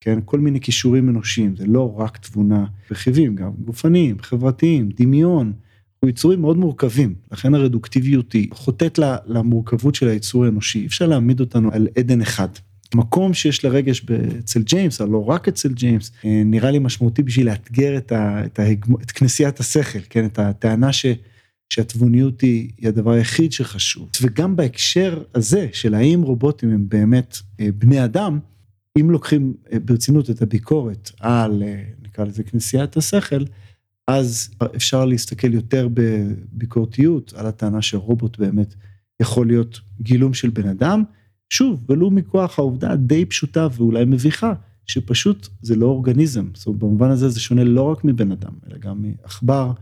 כן, 0.00 0.18
כל 0.24 0.40
מיני 0.40 0.60
כישורים 0.60 1.08
אנושיים, 1.08 1.56
זה 1.56 1.66
לא 1.66 1.94
רק 1.98 2.16
תבונה, 2.16 2.64
רכיבים 2.90 3.34
גם 3.34 3.50
גופניים, 3.64 4.16
חברתיים, 4.22 4.88
דמיון, 4.96 5.52
הוא 6.00 6.10
יצורים 6.10 6.40
מאוד 6.40 6.56
מורכבים, 6.56 7.14
לכן 7.32 7.54
הרדוקטיביות 7.54 8.32
היא 8.32 8.48
חוטאת 8.52 8.98
למורכבות 9.26 9.94
של 9.94 10.08
היצור 10.08 10.44
האנושי, 10.44 10.78
אי 10.80 10.86
אפשר 10.86 11.06
להעמיד 11.06 11.40
אותנו 11.40 11.72
על 11.72 11.88
עדן 11.98 12.20
אחד. 12.20 12.48
מקום 12.94 13.34
שיש 13.34 13.64
לרגש 13.64 14.06
אצל 14.38 14.62
ג'יימס, 14.62 15.00
אבל 15.00 15.10
לא 15.10 15.24
רק 15.24 15.48
אצל 15.48 15.72
ג'יימס, 15.72 16.12
אה, 16.24 16.42
נראה 16.44 16.70
לי 16.70 16.78
משמעותי 16.78 17.22
בשביל 17.22 17.46
לאתגר 17.46 17.96
את, 17.96 18.12
ה, 18.12 18.44
את, 18.44 18.58
ההגמו, 18.58 19.00
את 19.00 19.10
כנסיית 19.10 19.60
השכל, 19.60 19.98
כן, 20.10 20.26
את 20.26 20.38
הטענה 20.38 20.92
ש, 20.92 21.06
שהתבוניות 21.70 22.40
היא, 22.40 22.70
היא 22.78 22.88
הדבר 22.88 23.10
היחיד 23.10 23.52
שחשוב. 23.52 24.08
וגם 24.22 24.56
בהקשר 24.56 25.22
הזה 25.34 25.68
של 25.72 25.94
האם 25.94 26.22
רובוטים 26.22 26.70
הם 26.70 26.88
באמת 26.88 27.36
אה, 27.60 27.68
בני 27.74 28.04
אדם, 28.04 28.38
אם 29.00 29.10
לוקחים 29.10 29.54
אה, 29.72 29.78
ברצינות 29.78 30.30
את 30.30 30.42
הביקורת 30.42 31.10
על, 31.20 31.62
נקרא 32.02 32.24
לזה 32.24 32.42
כנסיית 32.42 32.96
השכל, 32.96 33.44
אז 34.08 34.50
אפשר 34.76 35.04
להסתכל 35.04 35.54
יותר 35.54 35.88
בביקורתיות 35.94 37.32
על 37.36 37.46
הטענה 37.46 37.82
שרובוט 37.82 38.38
באמת 38.38 38.74
יכול 39.20 39.46
להיות 39.46 39.80
גילום 40.00 40.34
של 40.34 40.50
בן 40.50 40.68
אדם, 40.68 41.02
שוב, 41.52 41.84
ולו 41.88 42.10
מכוח 42.10 42.58
העובדה 42.58 42.90
הדי 42.90 43.24
פשוטה 43.24 43.68
ואולי 43.76 44.04
מביכה, 44.04 44.52
שפשוט 44.86 45.48
זה 45.62 45.76
לא 45.76 45.86
אורגניזם, 45.86 46.46
זאת 46.54 46.66
אומרת 46.66 46.80
במובן 46.80 47.10
הזה 47.10 47.28
זה 47.28 47.40
שונה 47.40 47.64
לא 47.64 47.82
רק 47.82 48.04
מבן 48.04 48.32
אדם, 48.32 48.52
אלא 48.66 48.78
גם 48.78 49.02
מעכבר, 49.02 49.72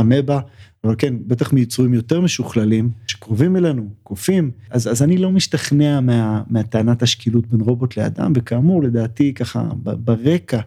אמבה, 0.00 0.40
אבל 0.84 0.94
כן, 0.98 1.14
בטח 1.26 1.52
מיצורים 1.52 1.94
יותר 1.94 2.20
משוכללים, 2.20 2.90
שקרובים 3.06 3.56
אלינו, 3.56 3.88
קופים, 4.02 4.50
אז, 4.70 4.88
אז 4.88 5.02
אני 5.02 5.18
לא 5.18 5.30
משתכנע 5.30 6.00
מה, 6.00 6.42
מהטענת 6.50 7.02
השקילות 7.02 7.46
בין 7.46 7.60
רובוט 7.60 7.96
לאדם, 7.96 8.32
וכאמור, 8.36 8.82
לדעתי 8.82 9.34
ככה 9.34 9.68
ברקע 9.82 10.60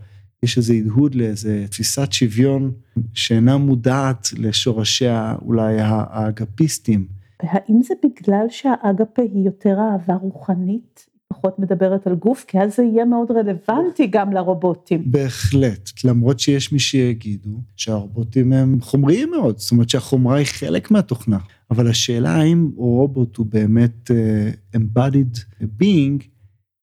יש 0.43 0.57
איזה 0.57 0.73
הדהוד 0.73 1.15
לאיזה 1.15 1.65
תפיסת 1.69 2.11
שוויון 2.11 2.71
שאינה 3.13 3.57
מודעת 3.57 4.29
לשורשיה 4.37 5.35
אולי 5.41 5.75
האגפיסטים. 5.81 7.18
והאם 7.43 7.81
זה 7.83 7.93
בגלל 8.03 8.45
שהאגפה 8.49 9.21
היא 9.21 9.45
יותר 9.45 9.77
אהבה 9.79 10.15
רוחנית 10.15 11.09
פחות 11.33 11.59
מדברת 11.59 12.07
על 12.07 12.15
גוף, 12.15 12.45
כי 12.47 12.59
אז 12.59 12.75
זה 12.75 12.83
יהיה 12.83 13.05
מאוד 13.05 13.31
רלוונטי 13.31 14.07
גם 14.07 14.33
לרובוטים. 14.33 15.11
בהחלט, 15.11 15.89
למרות 16.03 16.39
שיש 16.39 16.71
מי 16.71 16.79
שיגידו 16.79 17.49
שהרובוטים 17.75 18.53
הם 18.53 18.81
חומריים 18.81 19.31
מאוד, 19.31 19.57
זאת 19.57 19.71
אומרת 19.71 19.89
שהחומרה 19.89 20.37
היא 20.37 20.45
חלק 20.45 20.91
מהתוכנה, 20.91 21.37
אבל 21.71 21.87
השאלה 21.89 22.35
האם 22.35 22.71
רובוט 22.75 23.37
הוא 23.37 23.45
באמת 23.45 24.11
uh, 24.11 24.77
embodied 24.77 25.39
being, 25.61 26.23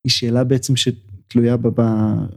היא 0.04 0.10
שאלה 0.10 0.44
בעצם 0.44 0.74
שתלויה 0.76 1.56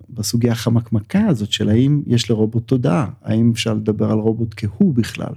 בסוגיה 0.10 0.52
החמקמקה 0.52 1.26
הזאת 1.28 1.52
של 1.52 1.70
האם 1.70 2.02
יש 2.08 2.30
לרובוט 2.30 2.68
תודעה, 2.68 3.10
האם 3.22 3.52
אפשר 3.52 3.74
לדבר 3.74 4.12
על 4.12 4.20
רובוט 4.20 4.54
כהוא 4.58 4.94
בכלל, 4.94 5.34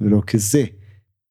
ולא 0.00 0.22
כזה. 0.26 0.64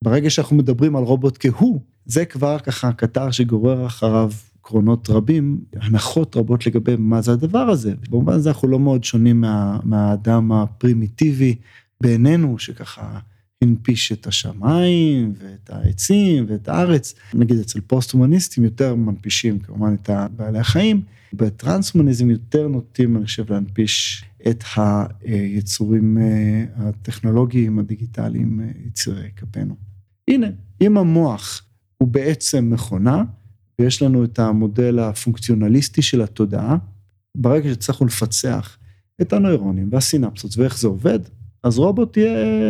ברגע 0.03 0.29
שאנחנו 0.29 0.55
מדברים 0.55 0.95
על 0.95 1.03
רובוט 1.03 1.37
כהוא, 1.39 1.79
זה 2.05 2.25
כבר 2.25 2.59
ככה 2.59 2.93
קטר 2.93 3.31
שגורר 3.31 3.85
אחריו 3.85 4.31
עקרונות 4.59 5.09
רבים, 5.09 5.61
הנחות 5.75 6.37
רבות 6.37 6.67
לגבי 6.67 6.95
מה 6.97 7.21
זה 7.21 7.31
הדבר 7.31 7.59
הזה. 7.59 7.93
במובן 8.09 8.33
הזה 8.33 8.49
אנחנו 8.49 8.67
לא 8.67 8.79
מאוד 8.79 9.03
שונים 9.03 9.41
מה, 9.41 9.79
מהאדם 9.83 10.51
הפרימיטיבי 10.51 11.55
בעינינו, 12.01 12.59
שככה 12.59 13.19
הנפיש 13.61 14.11
את 14.11 14.27
השמיים 14.27 15.33
ואת 15.39 15.69
העצים 15.69 16.45
ואת 16.47 16.69
הארץ. 16.69 17.15
נגיד 17.33 17.59
אצל 17.59 17.81
פוסט-הומניסטים 17.81 18.63
יותר 18.63 18.95
מנפישים 18.95 19.59
כמובן 19.59 19.93
את 19.93 20.09
בעלי 20.35 20.59
החיים, 20.59 21.01
בטרנס-הומניזם 21.33 22.29
יותר 22.29 22.67
נוטים, 22.67 23.17
אני 23.17 23.25
חושב, 23.25 23.51
להנפיש 23.51 24.25
את 24.49 24.63
היצורים 25.21 26.17
אה, 26.17 26.65
הטכנולוגיים, 26.75 27.79
הדיגיטליים, 27.79 28.61
אה, 28.61 28.67
יצירי 28.87 29.29
כפינו. 29.35 29.92
הנה, 30.27 30.47
אם 30.81 30.97
המוח 30.97 31.63
הוא 31.97 32.07
בעצם 32.07 32.69
מכונה, 32.73 33.23
ויש 33.79 34.01
לנו 34.01 34.23
את 34.23 34.39
המודל 34.39 34.99
הפונקציונליסטי 34.99 36.01
של 36.01 36.21
התודעה, 36.21 36.77
ברגע 37.37 37.69
שהצלחנו 37.69 38.05
לפצח 38.05 38.77
את 39.21 39.33
הנוירונים 39.33 39.89
והסינפסות 39.91 40.57
ואיך 40.57 40.79
זה 40.79 40.87
עובד, 40.87 41.19
אז 41.63 41.77
רובוט 41.77 42.13
תהיה 42.13 42.29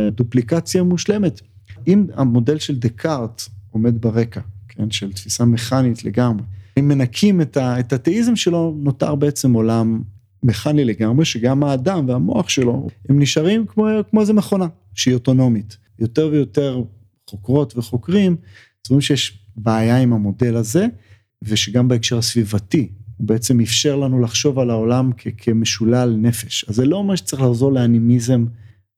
דופליקציה 0.09 0.83
מושלמת. 0.83 1.41
אם 1.87 2.05
המודל 2.13 2.59
של 2.59 2.79
דקארט 2.79 3.41
עומד 3.71 4.01
ברקע, 4.01 4.41
כן, 4.69 4.91
של 4.91 5.13
תפיסה 5.13 5.45
מכנית 5.45 6.03
לגמרי, 6.03 6.43
אם 6.79 6.87
מנקים 6.87 7.41
את, 7.41 7.57
ה, 7.57 7.79
את 7.79 7.93
התאיזם 7.93 8.35
שלו, 8.35 8.75
נותר 8.79 9.15
בעצם 9.15 9.53
עולם 9.53 10.01
מכני 10.43 10.85
לגמרי, 10.85 11.25
שגם 11.25 11.63
האדם 11.63 12.09
והמוח 12.09 12.49
שלו, 12.49 12.87
הם 13.09 13.19
נשארים 13.19 13.65
כמו, 13.65 13.87
כמו 14.09 14.21
איזה 14.21 14.33
מכונה 14.33 14.67
שהיא 14.93 15.13
אוטונומית. 15.13 15.77
יותר 15.99 16.29
ויותר 16.31 16.83
חוקרות 17.29 17.77
וחוקרים, 17.77 18.35
אומרת 18.89 19.03
שיש 19.03 19.39
בעיה 19.55 19.97
עם 19.97 20.13
המודל 20.13 20.55
הזה, 20.55 20.87
ושגם 21.41 21.87
בהקשר 21.87 22.17
הסביבתי, 22.17 22.89
הוא 23.17 23.27
בעצם 23.27 23.59
אפשר 23.59 23.95
לנו 23.95 24.21
לחשוב 24.21 24.59
על 24.59 24.69
העולם 24.69 25.11
כ- 25.17 25.27
כמשולל 25.37 26.15
נפש. 26.17 26.65
אז 26.69 26.75
זה 26.75 26.85
לא 26.85 26.95
אומר 26.97 27.15
שצריך 27.15 27.41
לחזור 27.41 27.71
לאנימיזם, 27.73 28.45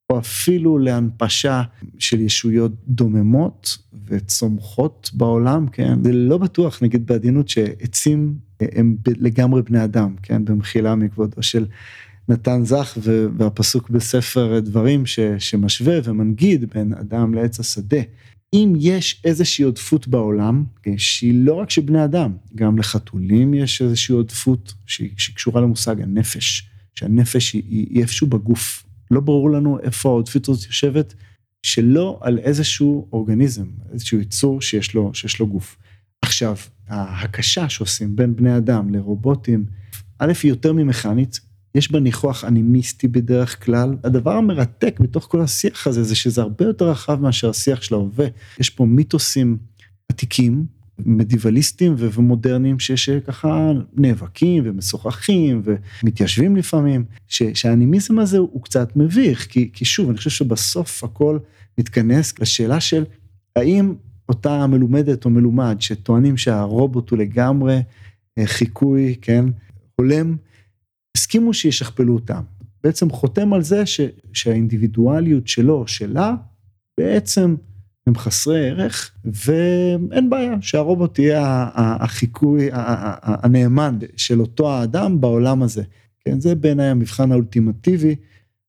או 0.09 0.19
אפילו 0.19 0.77
להנפשה 0.77 1.61
של 1.99 2.19
ישויות 2.21 2.71
דוממות 2.88 3.77
וצומחות 4.07 5.11
בעולם, 5.13 5.67
כן? 5.67 6.03
זה 6.03 6.11
לא 6.13 6.38
בטוח, 6.38 6.83
נגיד 6.83 7.05
בעדינות, 7.05 7.49
שעצים 7.49 8.35
הם 8.59 8.97
לגמרי 9.07 9.61
בני 9.61 9.83
אדם, 9.83 10.15
כן? 10.23 10.45
במחילה 10.45 10.95
מכבודו 10.95 11.43
של 11.43 11.65
נתן 12.29 12.65
זך 12.65 12.97
והפסוק 13.38 13.89
בספר 13.89 14.59
דברים 14.59 15.05
ש, 15.05 15.19
שמשווה 15.39 15.99
ומנגיד 16.03 16.73
בין 16.73 16.93
אדם 16.93 17.33
לעץ 17.33 17.59
השדה. 17.59 18.01
אם 18.53 18.73
יש 18.79 19.21
איזושהי 19.23 19.65
עודפות 19.65 20.07
בעולם, 20.07 20.63
שהיא 20.97 21.33
לא 21.45 21.53
רק 21.53 21.69
של 21.69 21.81
בני 21.81 22.03
אדם, 22.03 22.31
גם 22.55 22.77
לחתולים 22.77 23.53
יש 23.53 23.81
איזושהי 23.81 24.15
עודפות 24.15 24.73
שהיא, 24.85 25.09
שהיא 25.17 25.35
קשורה 25.35 25.61
למושג 25.61 26.01
הנפש, 26.01 26.69
שהנפש 26.95 27.53
היא, 27.53 27.63
היא, 27.69 27.88
היא 27.89 28.01
איפשהו 28.01 28.27
בגוף. 28.27 28.83
לא 29.11 29.19
ברור 29.21 29.51
לנו 29.51 29.79
איפה 29.79 30.09
העודפות 30.09 30.49
הזאת 30.49 30.65
יושבת, 30.65 31.13
שלא 31.65 32.19
על 32.21 32.38
איזשהו 32.38 33.07
אורגניזם, 33.13 33.65
איזשהו 33.93 34.19
יצור 34.19 34.61
שיש 34.61 34.93
לו, 34.93 35.13
שיש 35.13 35.39
לו 35.39 35.47
גוף. 35.47 35.77
עכשיו, 36.21 36.55
ההקשה 36.88 37.69
שעושים 37.69 38.15
בין 38.15 38.35
בני 38.35 38.57
אדם 38.57 38.89
לרובוטים, 38.95 39.65
א', 40.19 40.33
היא 40.43 40.49
יותר 40.49 40.73
ממכנית, 40.73 41.39
יש 41.75 41.91
בה 41.91 41.99
ניחוח 41.99 42.43
אנימיסטי 42.43 43.07
בדרך 43.07 43.65
כלל. 43.65 43.95
הדבר 44.03 44.31
המרתק 44.31 44.99
בתוך 44.99 45.27
כל 45.29 45.41
השיח 45.41 45.88
הזה 45.88 46.03
זה 46.03 46.15
שזה 46.15 46.41
הרבה 46.41 46.65
יותר 46.65 46.89
רחב 46.89 47.21
מאשר 47.21 47.49
השיח 47.49 47.81
של 47.81 47.95
ההווה. 47.95 48.25
יש 48.59 48.69
פה 48.69 48.85
מיתוסים 48.85 49.57
עתיקים, 50.09 50.65
מדיבליסטים 50.99 51.95
ומודרניים 51.97 52.79
שככה 52.79 53.71
נאבקים 53.93 54.63
ומשוחחים 54.65 55.61
ומתיישבים 56.03 56.55
לפעמים, 56.55 57.05
ש, 57.27 57.43
שהאנימיזם 57.53 58.19
הזה 58.19 58.38
הוא 58.38 58.63
קצת 58.63 58.95
מביך, 58.95 59.47
כי, 59.49 59.69
כי 59.73 59.85
שוב, 59.85 60.09
אני 60.09 60.17
חושב 60.17 60.29
שבסוף 60.29 61.03
הכל 61.03 61.38
מתכנס 61.77 62.39
לשאלה 62.39 62.79
של 62.79 63.03
האם 63.55 63.93
אותה 64.29 64.67
מלומדת 64.67 65.25
או 65.25 65.29
מלומד 65.29 65.77
שטוענים 65.79 66.38
שהרובוט 66.38 67.09
הוא 67.09 67.19
לגמרי 67.19 67.79
אה, 68.38 68.47
חיקוי, 68.47 69.15
כן, 69.21 69.45
הולם, 69.95 70.35
הסכימו 71.15 71.54
שישכפלו 71.54 72.13
אותם. 72.13 72.41
בעצם 72.84 73.10
חותם 73.10 73.54
על 73.54 73.62
זה 73.62 73.86
ש, 73.86 74.01
שהאינדיבידואליות 74.34 75.47
שלו, 75.47 75.88
שלה, 75.88 76.36
בעצם 76.99 77.56
הם 78.08 78.15
חסרי 78.15 78.69
ערך, 78.69 79.12
ואין 79.25 80.30
בעיה 80.30 80.56
שהרובוט 80.62 81.19
יהיה 81.19 81.69
החיקוי 81.75 82.69
הנאמן 83.23 83.97
של 84.15 84.41
אותו 84.41 84.71
האדם 84.71 85.21
בעולם 85.21 85.63
הזה. 85.63 85.84
כן, 86.19 86.39
זה 86.39 86.56
בעיניי 86.56 86.88
המבחן 86.88 87.32
האולטימטיבי. 87.32 88.15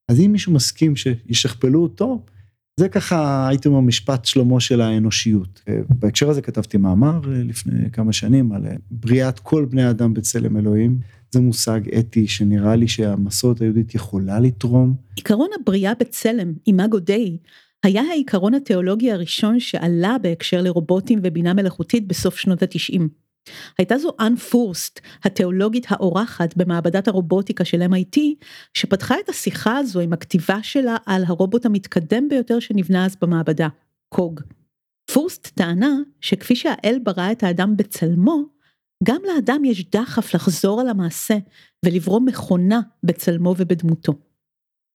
אז 0.08 0.20
אם 0.20 0.32
מישהו 0.32 0.52
מסכים 0.52 0.96
שישכפלו 0.96 1.82
אותו, 1.82 2.24
זה 2.80 2.88
ככה, 2.88 3.48
הייתי 3.48 3.68
אומר, 3.68 3.80
משפט 3.80 4.24
שלמה 4.24 4.60
של 4.60 4.80
האנושיות. 4.80 5.62
בהקשר 5.88 6.30
הזה 6.30 6.42
כתבתי 6.42 6.76
מאמר 6.76 7.20
לפני 7.26 7.90
כמה 7.90 8.12
שנים 8.12 8.52
על 8.52 8.62
בריאת 8.90 9.38
כל 9.38 9.64
בני 9.64 9.82
האדם 9.82 10.14
בצלם 10.14 10.56
אלוהים. 10.56 10.98
זה 11.30 11.40
מושג 11.40 11.80
אתי 11.98 12.28
שנראה 12.28 12.76
לי 12.76 12.88
שהמסורת 12.88 13.60
היהודית 13.60 13.94
יכולה 13.94 14.40
לתרום. 14.40 14.94
עיקרון 15.16 15.48
הבריאה 15.60 15.92
בצלם, 15.94 16.52
אימאגו 16.66 16.98
דיי, 16.98 17.36
היה 17.82 18.02
העיקרון 18.02 18.54
התיאולוגי 18.54 19.12
הראשון 19.12 19.60
שעלה 19.60 20.16
בהקשר 20.22 20.62
לרובוטים 20.62 21.18
ובינה 21.22 21.54
מלאכותית 21.54 22.08
בסוף 22.08 22.36
שנות 22.36 22.62
התשעים. 22.62 23.08
הייתה 23.78 23.98
זו 23.98 24.10
אנ 24.20 24.36
פורסט, 24.36 25.00
התיאולוגית 25.24 25.86
האורחת 25.88 26.56
במעבדת 26.56 27.08
הרובוטיקה 27.08 27.64
של 27.64 27.82
MIT, 27.82 28.20
שפתחה 28.74 29.14
את 29.24 29.28
השיחה 29.28 29.78
הזו 29.78 30.00
עם 30.00 30.12
הכתיבה 30.12 30.62
שלה 30.62 30.96
על 31.06 31.24
הרובוט 31.26 31.66
המתקדם 31.66 32.28
ביותר 32.28 32.60
שנבנה 32.60 33.04
אז 33.06 33.16
במעבדה, 33.22 33.68
קוג. 34.08 34.40
פורסט 35.12 35.48
טענה 35.54 35.96
שכפי 36.20 36.56
שהאל 36.56 36.98
ברא 37.02 37.32
את 37.32 37.42
האדם 37.42 37.76
בצלמו, 37.76 38.55
גם 39.04 39.20
לאדם 39.26 39.64
יש 39.64 39.90
דחף 39.90 40.34
לחזור 40.34 40.80
על 40.80 40.88
המעשה 40.88 41.38
ולברוא 41.84 42.20
מכונה 42.20 42.80
בצלמו 43.02 43.54
ובדמותו. 43.58 44.14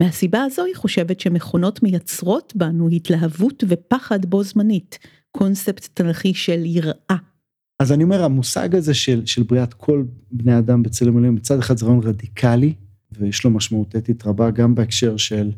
מהסיבה 0.03 0.43
הזו 0.43 0.65
היא 0.65 0.75
חושבת 0.75 1.19
שמכונות 1.19 1.83
מייצרות 1.83 2.53
בנו 2.55 2.89
התלהבות 2.89 3.63
ופחד 3.67 4.25
בו 4.25 4.43
זמנית, 4.43 4.99
קונספט 5.31 5.87
תנכי 5.93 6.33
של 6.33 6.65
יראה. 6.65 7.17
אז 7.79 7.91
אני 7.91 8.03
אומר, 8.03 8.23
המושג 8.23 8.75
הזה 8.75 8.93
של, 8.93 9.25
של 9.25 9.43
בריאת 9.43 9.73
כל 9.73 10.03
בני 10.31 10.57
אדם 10.57 10.83
בצלם 10.83 11.17
אלוהים, 11.17 11.35
מצד 11.35 11.59
אחד 11.59 11.77
זה 11.77 11.85
רעיון 11.85 11.99
רדיקלי, 12.03 12.73
ויש 13.11 13.43
לו 13.43 13.49
משמעות 13.49 13.95
אתית 13.95 14.25
רבה 14.25 14.51
גם 14.51 14.75
בהקשר 14.75 15.17
של 15.17 15.51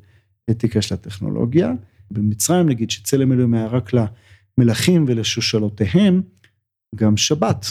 אתיקה 0.50 0.82
של 0.82 0.94
הטכנולוגיה. 0.94 1.74
במצרים 2.12 2.70
נגיד 2.70 2.92
שצלם 2.92 3.32
אלוהים 3.32 3.54
היה 3.54 3.68
רק 3.68 3.92
למלכים 3.94 5.06
ולשושלותיהם, 5.08 6.22
גם 6.96 7.18
שבת 7.18 7.66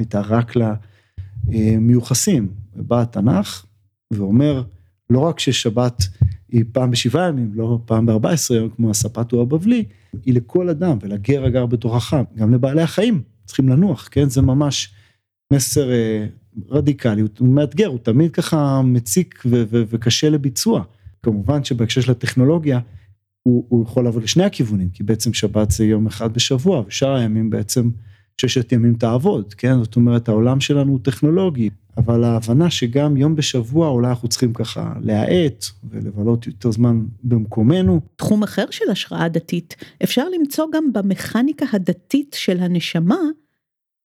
הייתה 0.00 0.20
רק 0.20 0.52
למיוחסים. 1.48 2.48
בא 2.76 3.02
התנ"ך 3.02 3.64
ואומר, 4.10 4.62
לא 5.10 5.18
רק 5.18 5.38
ששבת 5.38 6.02
היא 6.48 6.64
פעם 6.72 6.90
בשבעה 6.90 7.28
ימים, 7.28 7.50
לא 7.54 7.78
פעם 7.84 8.06
בארבע 8.06 8.30
עשרה 8.30 8.56
יום 8.56 8.68
כמו 8.68 8.90
הספת 8.90 9.32
או 9.32 9.42
הבבלי, 9.42 9.84
היא 10.24 10.34
לכל 10.34 10.68
אדם 10.68 10.98
ולגר 11.00 11.44
הגר 11.44 11.66
בתוכך, 11.66 12.16
גם 12.36 12.54
לבעלי 12.54 12.82
החיים 12.82 13.22
צריכים 13.44 13.68
לנוח, 13.68 14.08
כן? 14.10 14.28
זה 14.28 14.42
ממש 14.42 14.94
מסר 15.52 15.90
אה, 15.92 16.26
רדיקלי, 16.68 17.22
הוא 17.38 17.48
מאתגר, 17.48 17.86
הוא 17.86 17.98
תמיד 17.98 18.32
ככה 18.32 18.82
מציק 18.82 19.42
ו- 19.46 19.64
ו- 19.70 19.82
וקשה 19.88 20.30
לביצוע. 20.30 20.84
כמובן 21.22 21.64
שבהקשר 21.64 22.00
של 22.00 22.10
הטכנולוגיה, 22.10 22.80
הוא, 23.42 23.64
הוא 23.68 23.84
יכול 23.84 24.04
לעבוד 24.04 24.22
לשני 24.22 24.44
הכיוונים, 24.44 24.88
כי 24.88 25.02
בעצם 25.02 25.32
שבת 25.32 25.70
זה 25.70 25.84
יום 25.84 26.06
אחד 26.06 26.34
בשבוע, 26.34 26.84
ושאר 26.86 27.14
הימים 27.14 27.50
בעצם 27.50 27.90
ששת 28.40 28.72
ימים 28.72 28.94
תעבוד, 28.94 29.54
כן? 29.54 29.78
זאת 29.78 29.96
אומרת, 29.96 30.28
העולם 30.28 30.60
שלנו 30.60 30.92
הוא 30.92 31.00
טכנולוגי, 31.02 31.70
אבל 31.96 32.24
ההבנה 32.24 32.70
שגם 32.70 33.16
יום 33.16 33.36
בשבוע 33.36 33.88
אולי 33.88 34.08
אנחנו 34.08 34.28
צריכים 34.28 34.52
ככה 34.52 34.92
להאט 35.00 35.64
ולבלות 35.90 36.46
יותר 36.46 36.70
זמן 36.70 37.00
במקומנו. 37.22 38.00
תחום 38.16 38.42
אחר 38.42 38.64
של 38.70 38.90
השראה 38.90 39.28
דתית, 39.28 39.76
אפשר 40.04 40.24
למצוא 40.28 40.66
גם 40.72 40.92
במכניקה 40.92 41.66
הדתית 41.72 42.36
של 42.38 42.60
הנשמה, 42.60 43.18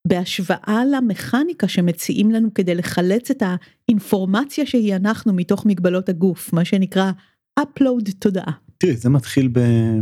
בהשוואה 0.08 0.82
למכניקה 0.92 1.68
שמציעים 1.68 2.32
לנו 2.32 2.54
כדי 2.54 2.76
לחלץ 2.76 3.32
את 3.32 3.44
האינפורמציה 3.46 4.66
שהיא 4.66 4.96
אנחנו 4.96 5.34
מתוך 5.34 5.66
מגבלות 5.66 6.10
הגוף, 6.10 6.54
מה 6.54 6.66
שנקרא 6.66 7.12
upload 7.60 8.12
תודעה. 8.20 8.52
תראי, 8.78 8.96
זה 8.96 9.10
מתחיל 9.10 9.50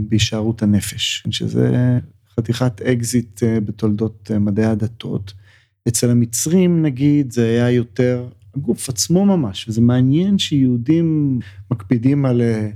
בהישארות 0.10 0.63
הנפש, 0.63 1.24
שזה 1.30 2.00
חתיכת 2.39 2.82
אקזיט 2.82 3.43
אה, 3.43 3.60
בתולדות 3.60 4.32
אה, 4.34 4.39
מדעי 4.39 4.65
הדתות. 4.65 5.34
אצל 5.88 6.10
המצרים 6.10 6.82
נגיד 6.82 7.32
זה 7.32 7.45
היה 7.45 7.71
יותר 7.71 8.28
הגוף 8.56 8.89
עצמו 8.89 9.26
ממש, 9.26 9.65
וזה 9.69 9.82
מעניין 9.82 10.38
שיהודים 10.38 11.39
מקפידים 11.71 12.26
על 12.26 12.41
אה, 12.41 12.69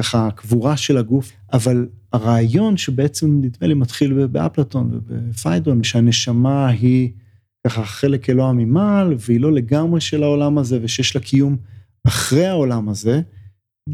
ככה 0.00 0.28
קבורה 0.36 0.76
של 0.76 0.98
הגוף, 0.98 1.32
אבל 1.52 1.88
הרעיון 2.12 2.76
שבעצם 2.76 3.40
נדמה 3.42 3.68
לי 3.68 3.74
מתחיל 3.74 4.26
באפלטון 4.26 4.90
ובפיידון, 4.92 5.84
שהנשמה 5.84 6.68
היא 6.68 7.10
ככה 7.66 7.84
חלק 7.84 8.30
אלוה 8.30 8.52
ממעל, 8.52 9.14
והיא 9.18 9.40
לא 9.40 9.52
לגמרי 9.52 10.00
של 10.00 10.22
העולם 10.22 10.58
הזה, 10.58 10.78
ושיש 10.82 11.16
לה 11.16 11.22
קיום 11.22 11.56
אחרי 12.06 12.46
העולם 12.46 12.88
הזה, 12.88 13.20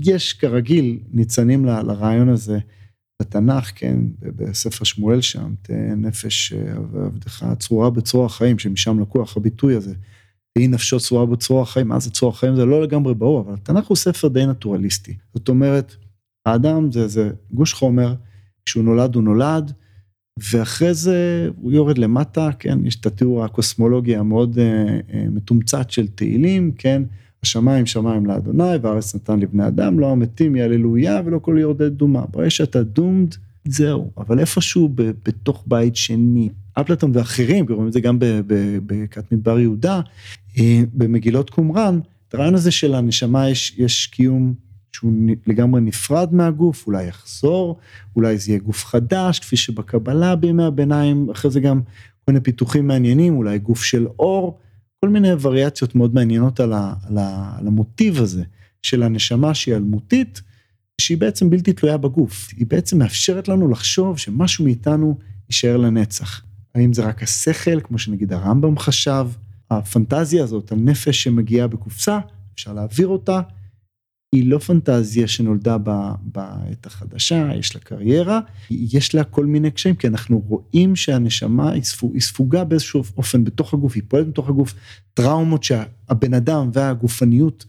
יש 0.05 0.33
כרגיל 0.33 0.99
ניצנים 1.13 1.65
לרעיון 1.65 2.29
הזה 2.29 2.59
בתנ"ך, 3.23 3.73
כן, 3.75 3.99
בספר 4.21 4.85
שמואל 4.85 5.21
שם, 5.21 5.55
תהיה 5.63 5.95
נפש 5.95 6.53
עבדך 7.07 7.47
צרורה 7.59 7.91
בצרור 7.91 8.27
החיים, 8.27 8.59
שמשם 8.59 9.01
לקוח 9.01 9.37
הביטוי 9.37 9.75
הזה. 9.75 9.95
תהי 10.55 10.69
נפשו 10.69 11.01
צרורה 11.01 11.27
בצרור 11.27 11.63
החיים, 11.63 11.89
מה 11.89 12.01
זה 12.01 12.11
צרור 12.11 12.33
החיים? 12.33 12.57
זה 12.57 12.65
לא 12.65 12.83
לגמרי 12.83 13.15
ברור, 13.15 13.41
אבל 13.41 13.55
התנ"ך 13.55 13.87
הוא 13.87 13.97
ספר 13.97 14.29
די 14.29 14.47
נטורליסטי. 14.47 15.17
זאת 15.35 15.49
אומרת, 15.49 15.97
האדם 16.47 16.93
זה, 16.93 17.09
זה 17.09 17.31
גוש 17.51 17.73
חומר, 17.73 18.15
כשהוא 18.65 18.85
נולד 18.85 19.15
הוא 19.15 19.23
נולד, 19.23 19.73
ואחרי 20.53 20.95
זה 20.95 21.49
הוא 21.61 21.73
יורד 21.73 21.99
למטה, 21.99 22.51
כן, 22.59 22.87
יש 22.87 22.97
את 23.01 23.07
התיאור 23.07 23.45
הקוסמולוגי 23.45 24.17
המאוד 24.17 24.59
אה, 24.59 24.65
אה, 25.15 25.25
מתומצת 25.31 25.91
של 25.91 26.09
תהילים, 26.09 26.73
כן, 26.79 27.03
השמיים 27.43 27.87
שמיים 27.87 28.27
לאדוני 28.27 28.77
והארץ 28.83 29.15
נתן 29.15 29.41
לבני 29.41 29.67
אדם, 29.67 29.99
לא 29.99 30.11
המתים 30.11 30.57
יהללויה 30.57 31.21
ולא 31.25 31.39
כל 31.39 31.57
יורדי 31.61 31.91
דומה. 31.91 32.25
ברגע 32.31 32.51
שאתה 32.51 32.83
דומד, 32.83 33.35
זהו. 33.65 34.11
אבל 34.19 34.41
איפשהו 34.41 34.89
ב, 34.95 35.03
בתוך 35.03 35.65
בית 35.67 35.97
שני, 35.97 36.49
אפלטון 36.75 37.11
ואחרים, 37.15 37.67
רואים 37.71 37.89
את 37.89 37.93
זה 37.93 38.01
גם 38.01 38.19
בכת 38.87 39.33
מדבר 39.33 39.59
יהודה, 39.59 40.01
אה, 40.59 40.83
במגילות 40.95 41.51
קומראן, 41.51 42.01
את 42.29 42.35
הרעיון 42.35 42.55
הזה 42.55 42.71
של 42.71 42.95
הנשמה 42.95 43.49
יש, 43.49 43.75
יש 43.79 44.07
קיום 44.07 44.55
שהוא 44.93 45.13
לגמרי 45.47 45.81
נפרד 45.81 46.35
מהגוף, 46.35 46.87
אולי 46.87 47.07
יחזור, 47.07 47.79
אולי 48.17 48.39
זה 48.39 48.51
יהיה 48.51 48.61
גוף 48.61 48.85
חדש, 48.85 49.39
כפי 49.39 49.57
שבקבלה 49.57 50.37
בימי 50.37 50.65
הביניים, 50.65 51.31
אחרי 51.31 51.51
זה 51.51 51.61
גם 51.61 51.81
כל 52.25 52.33
מיני 52.33 52.45
פיתוחים 52.45 52.87
מעניינים, 52.87 53.37
אולי 53.37 53.59
גוף 53.59 53.83
של 53.83 54.07
אור. 54.19 54.59
כל 55.01 55.09
מיני 55.09 55.29
וריאציות 55.41 55.95
מאוד 55.95 56.15
מעניינות 56.15 56.61
על, 56.61 56.73
ה, 56.73 56.95
על, 57.09 57.19
ה, 57.19 57.57
על 57.59 57.67
המוטיב 57.67 58.21
הזה 58.21 58.43
של 58.83 59.03
הנשמה 59.03 59.55
שהיא 59.55 59.75
אלמותית, 59.75 60.43
שהיא 61.01 61.19
בעצם 61.19 61.51
בלתי 61.51 61.73
תלויה 61.73 61.97
בגוף. 61.97 62.49
היא 62.57 62.67
בעצם 62.67 62.99
מאפשרת 62.99 63.49
לנו 63.49 63.69
לחשוב 63.69 64.19
שמשהו 64.19 64.65
מאיתנו 64.65 65.19
יישאר 65.51 65.77
לנצח. 65.77 66.43
האם 66.75 66.93
זה 66.93 67.05
רק 67.05 67.23
השכל, 67.23 67.81
כמו 67.81 67.99
שנגיד 67.99 68.33
הרמב"ם 68.33 68.79
חשב, 68.79 69.27
הפנטזיה 69.71 70.45
הזאת 70.45 70.73
על 70.73 70.79
נפש 70.79 71.23
שמגיעה 71.23 71.67
בקופסה, 71.67 72.19
אפשר 72.55 72.73
להעביר 72.73 73.09
אותה, 73.09 73.41
היא 74.33 74.51
לא 74.51 74.59
פנטזיה 74.59 75.29
שנולדה 75.29 75.77
בעת 76.23 76.87
החדשה, 76.87 77.51
יש 77.55 77.75
לה 77.75 77.81
קריירה, 77.81 78.41
יש 78.71 79.15
לה 79.15 79.25
כל 79.25 79.47
מיני 79.47 79.71
קשיים, 79.71 79.95
כי 79.95 80.07
אנחנו 80.07 80.43
רואים 80.49 80.97
שהנשמה 80.97 81.71
היא, 81.73 81.83
ספוג, 81.83 82.13
היא 82.13 82.23
ספוגה 82.23 82.65
באיזשהו 82.65 83.03
אופן 83.17 83.45
בתוך 83.45 83.75
הגוף, 83.75 83.95
היא 83.95 84.03
פועלת 84.09 84.29
בתוך 84.29 84.49
הגוף, 84.49 84.75
טראומות 85.15 85.65
שהבן 85.65 86.35
אדם 86.35 86.71
והגופניות 86.73 87.65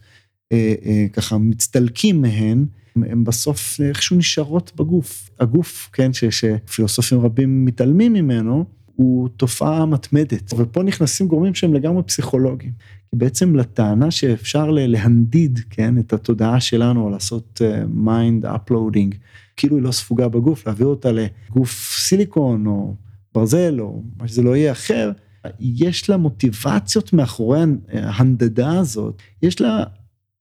אה, 0.52 0.74
אה, 0.84 1.06
ככה 1.12 1.38
מצטלקים 1.38 2.22
מהן, 2.22 2.64
הן 2.96 3.24
בסוף 3.24 3.80
איכשהו 3.80 4.16
נשארות 4.16 4.72
בגוף. 4.76 5.30
הגוף, 5.40 5.90
כן, 5.92 6.10
שפילוסופים 6.12 7.20
רבים 7.20 7.64
מתעלמים 7.64 8.12
ממנו, 8.12 8.64
הוא 9.00 9.28
תופעה 9.28 9.86
מתמדת, 9.86 10.52
ופה 10.58 10.82
נכנסים 10.82 11.28
גורמים 11.28 11.54
שהם 11.54 11.74
לגמרי 11.74 12.02
פסיכולוגיים. 12.02 12.72
בעצם 13.12 13.56
לטענה 13.56 14.10
שאפשר 14.10 14.70
להנדיד, 14.70 15.60
כן, 15.70 15.98
את 15.98 16.12
התודעה 16.12 16.60
שלנו, 16.60 17.10
לעשות 17.10 17.60
mind 17.88 18.46
uh, 18.46 18.56
uploading, 18.56 19.14
כאילו 19.56 19.76
היא 19.76 19.82
לא 19.82 19.92
ספוגה 19.92 20.28
בגוף, 20.28 20.66
להעביר 20.66 20.86
אותה 20.86 21.08
לגוף 21.12 21.96
סיליקון, 21.98 22.66
או 22.66 22.94
ברזל, 23.34 23.80
או 23.80 24.02
מה 24.16 24.28
שזה 24.28 24.42
לא 24.42 24.56
יהיה 24.56 24.72
אחר, 24.72 25.12
יש 25.60 26.10
לה 26.10 26.16
מוטיבציות 26.16 27.12
מאחורי 27.12 27.60
ההנדדה 27.92 28.78
הזאת, 28.78 29.22
יש 29.42 29.60
לה, 29.60 29.84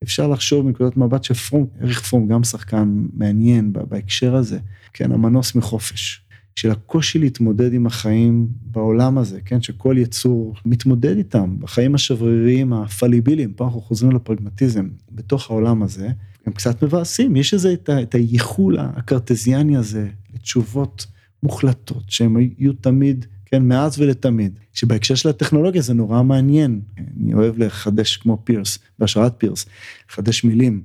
אפשר 0.04 0.28
לחשוב 0.28 0.66
מנקודת 0.66 0.98
מבט 0.98 1.24
של 1.24 1.34
פרום, 1.34 1.68
אריך 1.82 2.02
פרום 2.02 2.28
גם 2.28 2.44
שחקן 2.44 3.08
מעניין 3.14 3.74
בהקשר 3.74 4.36
הזה, 4.36 4.60
כן, 4.94 5.12
המנוס 5.12 5.56
מחופש. 5.56 6.29
של 6.60 6.72
הקושי 6.72 7.20
להתמודד 7.20 7.74
עם 7.74 7.86
החיים 7.86 8.48
בעולם 8.62 9.18
הזה, 9.18 9.42
כן, 9.46 9.62
שכל 9.62 9.96
יצור 9.98 10.56
מתמודד 10.66 11.18
איתם, 11.18 11.56
בחיים 11.60 11.96
השבריריים 11.96 12.74
הפליביליים, 12.74 13.54
פה 13.54 13.66
אנחנו 13.66 13.82
חוזרים 13.82 14.12
לפרגמטיזם, 14.12 14.88
בתוך 15.12 15.52
העולם 15.52 15.84
הזה, 15.84 16.10
הם 16.46 16.54
קצת 16.54 16.84
מבאסים, 16.84 17.36
יש 17.36 17.54
איזה 17.54 17.74
את, 17.74 17.90
את 17.90 18.16
הייחול 18.16 18.78
הקרטזיאני 18.80 19.78
הזה 19.78 20.08
לתשובות 20.34 21.06
מוחלטות, 21.44 22.04
שהם 22.08 22.38
יהיו 22.40 22.74
תמיד, 22.74 23.26
כן, 23.46 23.64
מאז 23.64 24.00
ולתמיד, 24.00 24.60
שבהקשר 24.74 25.16
של 25.16 25.30
הטכנולוגיה 25.30 25.82
זה 25.82 25.94
נורא 25.94 26.24
מעניין, 26.24 26.82
אני 26.98 27.34
אוהב 27.34 27.64
לחדש 27.64 28.18
כמו 28.18 28.42
פירס, 28.44 28.80
בהשראת 29.00 29.34
פירס, 29.38 29.66
לחדש 30.10 30.44
מילים. 30.44 30.82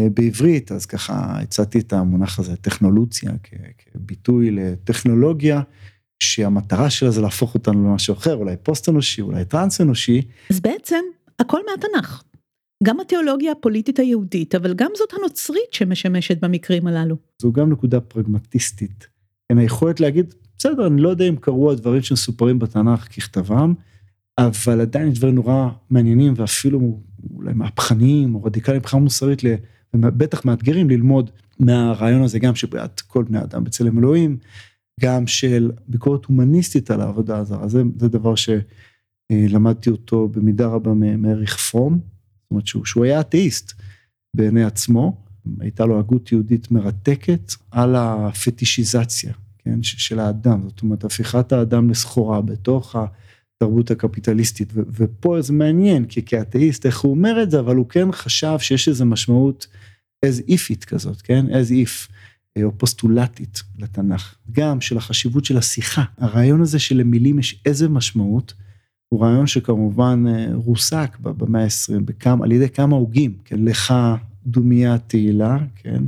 אה, 0.00 0.08
בעברית, 0.14 0.72
אז 0.72 0.86
ככה 0.86 1.40
הצעתי 1.40 1.78
את 1.78 1.92
המונח 1.92 2.38
הזה, 2.38 2.56
טכנולוציה, 2.56 3.32
כביטוי 3.92 4.50
לטכנולוגיה, 4.50 5.60
שהמטרה 6.22 6.90
שלה 6.90 7.10
זה 7.10 7.20
להפוך 7.20 7.54
אותנו 7.54 7.88
למשהו 7.88 8.14
אחר, 8.14 8.34
אולי 8.34 8.56
פוסט 8.62 8.88
אנושי, 8.88 9.20
אולי 9.20 9.44
טרנס 9.44 9.80
אנושי. 9.80 10.22
אז 10.50 10.60
בעצם 10.60 11.00
הכל 11.38 11.60
מהתנ"ך. 11.70 12.22
גם 12.84 13.00
התיאולוגיה 13.00 13.52
הפוליטית 13.52 13.98
היהודית, 13.98 14.54
אבל 14.54 14.74
גם 14.74 14.90
זאת 14.96 15.08
הנוצרית 15.18 15.72
שמשמשת 15.72 16.40
במקרים 16.40 16.86
הללו. 16.86 17.16
זו 17.42 17.52
גם 17.52 17.72
נקודה 17.72 18.00
פרגמטיסטית. 18.00 19.06
אין 19.50 19.58
היכולת 19.58 20.00
להגיד, 20.00 20.34
בסדר, 20.58 20.86
אני 20.86 21.00
לא 21.00 21.08
יודע 21.08 21.24
אם 21.28 21.36
קרו 21.36 21.70
הדברים 21.70 22.02
שמסופרים 22.02 22.58
בתנ"ך 22.58 23.08
ככתבם, 23.16 23.74
אבל 24.38 24.80
עדיין 24.80 25.08
יש 25.08 25.18
דברים 25.18 25.34
נורא 25.34 25.68
מעניינים 25.90 26.34
ואפילו 26.36 27.00
אולי 27.34 27.52
מהפכניים 27.54 28.34
או 28.34 28.44
רדיקליים 28.44 28.80
מבחינה 28.80 29.02
מוסרית 29.02 29.42
ובטח 29.94 30.44
מאתגרים 30.44 30.90
ללמוד 30.90 31.30
מהרעיון 31.58 32.22
הזה 32.22 32.38
גם 32.38 32.54
שבעד 32.54 33.00
כל 33.00 33.24
בני 33.24 33.42
אדם 33.42 33.64
בצלם 33.64 33.98
אלוהים, 33.98 34.36
גם 35.00 35.26
של 35.26 35.72
ביקורת 35.88 36.24
הומניסטית 36.24 36.90
על 36.90 37.00
העבודה 37.00 37.38
הזרה, 37.38 37.68
זה, 37.68 37.82
זה 37.98 38.08
דבר 38.08 38.34
שלמדתי 38.34 39.90
אותו 39.90 40.28
במידה 40.28 40.66
רבה 40.66 40.94
מאריך 40.94 41.56
פרום, 41.56 41.92
זאת 41.94 42.50
אומרת 42.50 42.66
שהוא, 42.66 42.84
שהוא 42.84 43.04
היה 43.04 43.20
אתאיסט 43.20 43.72
בעיני 44.36 44.64
עצמו, 44.64 45.16
הייתה 45.60 45.86
לו 45.86 45.98
הגות 45.98 46.32
יהודית 46.32 46.70
מרתקת 46.70 47.52
על 47.70 47.96
הפטישיזציה, 47.96 49.32
כן, 49.58 49.82
של 49.82 50.18
האדם, 50.18 50.62
זאת 50.68 50.82
אומרת 50.82 51.04
הפיכת 51.04 51.52
האדם 51.52 51.90
לסחורה 51.90 52.42
בתוך 52.42 52.96
התרבות 53.62 53.90
הקפיטליסטית, 53.90 54.72
ופה 54.74 55.40
זה 55.40 55.52
מעניין, 55.52 56.04
כי 56.04 56.22
כאתאיסט 56.22 56.86
איך 56.86 57.00
הוא 57.00 57.10
אומר 57.10 57.42
את 57.42 57.50
זה, 57.50 57.60
אבל 57.60 57.76
הוא 57.76 57.86
כן 57.88 58.12
חשב 58.12 58.56
שיש 58.58 58.88
איזו 58.88 59.06
משמעות 59.06 59.66
as 60.26 60.50
if 60.50 60.72
it 60.72 60.84
כזאת, 60.84 61.22
כן? 61.22 61.46
as 61.46 61.70
if, 61.70 62.12
אה, 62.56 62.64
או 62.64 62.78
פוסטולטית 62.78 63.62
לתנ"ך. 63.78 64.34
גם 64.52 64.80
של 64.80 64.96
החשיבות 64.96 65.44
של 65.44 65.56
השיחה. 65.56 66.04
הרעיון 66.18 66.60
הזה 66.60 66.78
שלמילים 66.78 67.38
יש 67.38 67.62
איזה 67.66 67.88
משמעות, 67.88 68.54
הוא 69.08 69.20
רעיון 69.22 69.46
שכמובן 69.46 70.24
אה, 70.28 70.46
רוסק 70.54 71.16
במאה 71.20 71.64
ה-20 71.64 72.42
על 72.42 72.52
ידי 72.52 72.68
כמה 72.68 72.96
הוגים, 72.96 73.34
כן? 73.44 73.64
לך 73.64 73.94
דומייה 74.46 74.98
תהילה, 74.98 75.58
כן? 75.76 76.02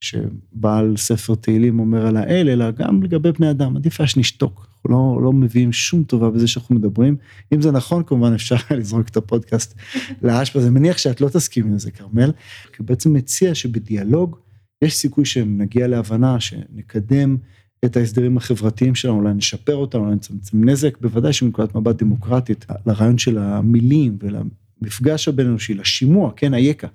שבעל 0.00 0.96
ספר 0.96 1.34
תהילים 1.34 1.78
אומר 1.78 2.06
על 2.06 2.16
האל, 2.16 2.48
אלא 2.48 2.70
גם 2.70 3.02
לגבי 3.02 3.32
בני 3.32 3.50
אדם, 3.50 3.76
עדיף 3.76 4.00
היה 4.00 4.08
שנשתוק, 4.08 4.67
אנחנו 4.78 5.16
לא, 5.16 5.22
לא 5.22 5.32
מביאים 5.32 5.72
שום 5.72 6.04
טובה 6.04 6.30
בזה 6.30 6.48
שאנחנו 6.48 6.74
מדברים. 6.74 7.16
אם 7.54 7.62
זה 7.62 7.70
נכון, 7.70 8.02
כמובן 8.06 8.34
אפשר 8.34 8.56
לזרוק 8.78 9.08
את 9.08 9.16
הפודקאסט 9.16 9.74
לאש, 10.22 10.56
וזה 10.56 10.70
מניח 10.70 10.98
שאת 10.98 11.20
לא 11.20 11.28
תסכים 11.28 11.66
עם 11.66 11.78
זה, 11.78 11.90
כרמל, 11.90 12.32
כי 12.72 12.82
בעצם 12.82 13.12
מציע 13.12 13.54
שבדיאלוג 13.54 14.36
יש 14.82 14.96
סיכוי 14.96 15.24
שנגיע 15.24 15.86
להבנה, 15.86 16.40
שנקדם 16.40 17.36
את 17.84 17.96
ההסדרים 17.96 18.36
החברתיים 18.36 18.94
שלנו, 18.94 19.16
אולי 19.16 19.34
נשפר 19.34 19.74
אותם, 19.74 19.98
אולי 19.98 20.14
נצמצם 20.14 20.68
נזק, 20.68 20.98
בוודאי 21.00 21.32
שמנקודת 21.32 21.74
מבט 21.74 21.96
דמוקרטית, 21.96 22.66
לרעיון 22.86 23.18
של 23.18 23.38
המילים 23.38 24.18
ולמפגש 24.20 25.28
הבין-אנושי, 25.28 25.74
לשימוע, 25.74 26.32
כן, 26.36 26.54
אייכה. 26.54 26.86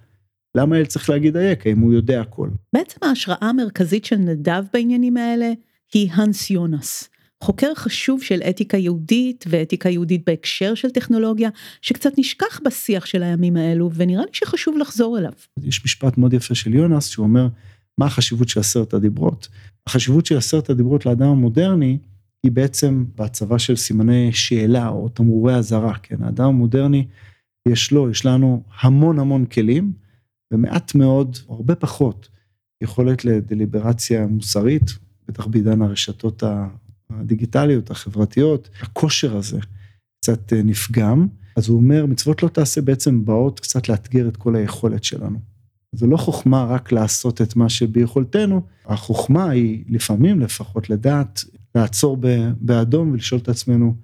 למה 0.56 0.78
אל 0.78 0.86
צריך 0.86 1.10
להגיד 1.10 1.38
אייכה 1.38 1.70
אם 1.70 1.80
הוא 1.80 1.94
יודע 1.94 2.22
הכל? 2.22 2.50
בעצם 2.74 2.98
ההשראה 3.02 3.50
המרכזית 3.50 4.06
של 4.06 4.16
נדב 4.16 4.64
בעניינים 4.74 5.18
האלה 5.18 5.52
היא 5.94 6.12
הנס 6.14 6.50
יונס. 6.50 7.10
חוקר 7.44 7.76
חשוב 7.76 8.24
של 8.24 8.42
אתיקה 8.42 8.78
יהודית 8.78 9.46
ואתיקה 9.50 9.90
יהודית 9.90 10.22
בהקשר 10.26 10.76
של 10.76 10.90
טכנולוגיה, 10.90 11.50
שקצת 11.82 12.12
נשכח 12.18 12.60
בשיח 12.66 13.06
של 13.06 13.24
הימים 13.24 13.58
האלו, 13.58 13.90
ונראה 13.94 14.24
לי 14.24 14.30
שחשוב 14.34 14.78
לחזור 14.78 15.18
אליו. 15.20 15.32
יש 15.64 15.86
משפט 15.86 16.18
מאוד 16.18 16.34
יפה 16.34 16.56
של 16.56 16.74
יונס, 16.74 17.08
שהוא 17.08 17.24
אומר, 17.24 17.48
מה 17.98 18.06
החשיבות 18.06 18.50
של 18.50 18.60
עשרת 18.60 18.94
הדיברות? 18.94 19.48
החשיבות 19.88 20.26
של 20.26 20.38
עשרת 20.38 20.70
הדיברות 20.70 21.06
לאדם 21.06 21.28
המודרני, 21.28 21.98
היא 22.44 22.52
בעצם 22.52 23.06
בהצבה 23.16 23.60
של 23.60 23.76
סימני 23.76 24.34
שאלה 24.34 24.88
או 24.88 25.10
תמרורי 25.10 25.56
אזהרה, 25.56 25.94
כן? 26.04 26.24
האדם 26.24 26.46
המודרני, 26.46 27.08
יש 27.68 27.92
לו, 27.92 28.10
יש 28.10 28.26
לנו 28.26 28.64
המון 28.82 29.20
המון 29.20 29.46
כלים, 29.46 29.94
ומעט 30.54 30.96
מאוד, 30.96 31.38
או 31.48 31.56
הרבה 31.56 31.76
פחות, 31.76 32.30
יכולת 32.84 33.26
לדליברציה 33.26 34.28
מוסרית, 34.28 34.84
בטח 35.28 35.46
בעידן 35.46 35.82
הרשתות 35.82 36.44
הדיגיטליות, 37.20 37.92
החברתיות, 37.92 38.70
הכושר 38.82 39.38
הזה 39.38 39.60
קצת 40.22 40.54
אה, 40.54 40.64
נפגם. 40.64 41.28
אז 41.56 41.70
הוא 41.70 41.78
אומר, 41.78 42.06
מצוות 42.06 42.44
לא 42.44 42.48
תעשה 42.48 42.82
בעצם 42.82 43.26
באות 43.26 43.60
קצת 43.60 43.90
לאתגר 43.90 44.28
את 44.28 44.38
כל 44.38 44.56
היכולת 44.56 45.04
שלנו. 45.04 45.40
זה 45.96 46.08
לא 46.08 46.18
חוכמה 46.18 46.64
רק 46.64 46.92
לעשות 46.92 47.42
את 47.42 47.56
מה 47.56 47.70
שביכולתנו, 47.70 48.62
החוכמה 48.86 49.50
היא 49.50 49.84
לפעמים 49.90 50.40
לפחות 50.40 50.90
לדעת 50.90 51.44
לעצור 51.76 52.18
באדום 52.60 53.12
ולשאול 53.12 53.42
את 53.42 53.50
עצמנו, 53.50 53.96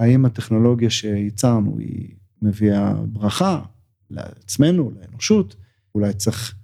האם 0.00 0.24
הטכנולוגיה 0.24 0.90
שייצרנו 0.90 1.78
היא 1.78 2.08
מביאה 2.42 2.94
ברכה 2.94 3.62
לעצמנו, 4.10 4.92
לאנושות, 5.00 5.56
אולי 5.94 6.12
צריך 6.12 6.54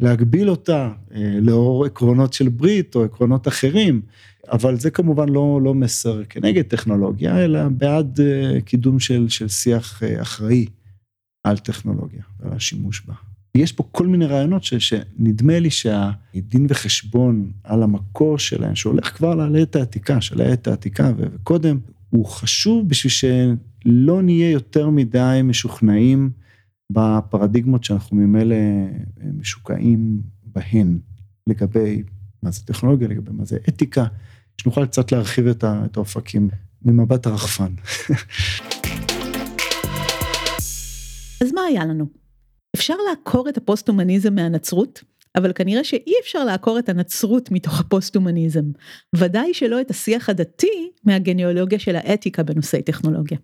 להגביל 0.00 0.50
אותה 0.50 0.92
אה, 1.14 1.38
לאור 1.40 1.84
עקרונות 1.84 2.32
של 2.32 2.48
ברית 2.48 2.94
או 2.94 3.04
עקרונות 3.04 3.48
אחרים, 3.48 4.02
אבל 4.52 4.76
זה 4.76 4.90
כמובן 4.90 5.28
לא, 5.28 5.60
לא 5.62 5.74
מסר 5.74 6.24
כנגד 6.24 6.62
טכנולוגיה, 6.62 7.44
אלא 7.44 7.68
בעד 7.68 8.20
אה, 8.20 8.60
קידום 8.60 8.98
של, 8.98 9.28
של 9.28 9.48
שיח 9.48 10.02
אה, 10.02 10.22
אחראי 10.22 10.66
על 11.44 11.58
טכנולוגיה 11.58 12.22
ועל 12.40 12.52
השימוש 12.52 13.06
בה. 13.06 13.14
יש 13.54 13.72
פה 13.72 13.84
כל 13.92 14.06
מיני 14.06 14.26
רעיונות 14.26 14.64
ש, 14.64 14.74
שנדמה 14.74 15.58
לי 15.58 15.70
שהדין 15.70 16.66
וחשבון 16.68 17.52
על 17.64 17.82
המקור 17.82 18.38
שלהם, 18.38 18.74
שהולך 18.74 19.16
כבר 19.16 19.34
לעת 19.34 19.76
העתיקה, 19.76 20.20
של 20.20 20.40
העת 20.40 20.66
העתיקה 20.66 21.12
וקודם, 21.16 21.78
הוא 22.10 22.26
חשוב 22.26 22.88
בשביל 22.88 23.10
שלא 23.10 24.22
נהיה 24.22 24.50
יותר 24.50 24.90
מדי 24.90 25.40
משוכנעים 25.44 26.30
בפרדיגמות 26.90 27.84
שאנחנו 27.84 28.16
ממילא 28.16 28.54
אה, 28.54 29.28
משוקעים 29.38 30.20
בהן, 30.44 30.98
לגבי 31.46 32.02
מה 32.42 32.50
זה 32.50 32.60
טכנולוגיה, 32.64 33.08
לגבי 33.08 33.30
מה 33.32 33.44
זה 33.44 33.58
אתיקה, 33.68 34.06
שנוכל 34.60 34.86
קצת 34.86 35.12
להרחיב 35.12 35.46
את 35.62 35.96
האופקים 35.96 36.48
ממבט 36.82 37.26
הרחפן. 37.26 37.74
אז 41.42 41.52
מה 41.52 41.60
היה 41.68 41.84
לנו? 41.84 42.06
אפשר 42.76 42.94
לעקור 43.08 43.48
את 43.48 43.56
הפוסט-הומניזם 43.56 44.34
מהנצרות, 44.34 45.02
אבל 45.36 45.52
כנראה 45.52 45.84
שאי 45.84 46.12
אפשר 46.22 46.44
לעקור 46.44 46.78
את 46.78 46.88
הנצרות 46.88 47.50
מתוך 47.50 47.80
הפוסט-הומניזם. 47.80 48.64
ודאי 49.16 49.54
שלא 49.54 49.80
את 49.80 49.90
השיח 49.90 50.28
הדתי 50.28 50.90
מהגניאולוגיה 51.04 51.78
של 51.78 51.96
האתיקה 51.96 52.42
בנושאי 52.42 52.82
טכנולוגיה. 52.82 53.38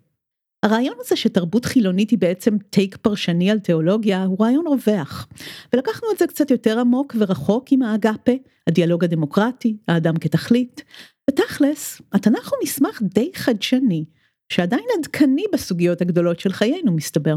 הרעיון 0.63 0.95
הזה 0.99 1.15
שתרבות 1.15 1.65
חילונית 1.65 2.09
היא 2.09 2.19
בעצם 2.19 2.57
טייק 2.69 2.97
פרשני 2.97 3.51
על 3.51 3.59
תיאולוגיה 3.59 4.23
הוא 4.23 4.37
רעיון 4.39 4.67
רווח. 4.67 5.27
ולקחנו 5.73 6.07
את 6.13 6.17
זה 6.17 6.27
קצת 6.27 6.51
יותר 6.51 6.79
עמוק 6.79 7.15
ורחוק 7.19 7.71
עם 7.71 7.81
האגפה, 7.81 8.31
הדיאלוג 8.67 9.03
הדמוקרטי, 9.03 9.77
האדם 9.87 10.17
כתכלית. 10.17 10.83
ותכלס, 11.29 12.01
התנ"ך 12.13 12.49
הוא 12.51 12.59
מסמך 12.63 13.01
די 13.01 13.31
חדשני, 13.35 14.05
שעדיין 14.49 14.85
עדכני 14.99 15.43
בסוגיות 15.53 16.01
הגדולות 16.01 16.39
של 16.39 16.51
חיינו 16.51 16.91
מסתבר. 16.91 17.35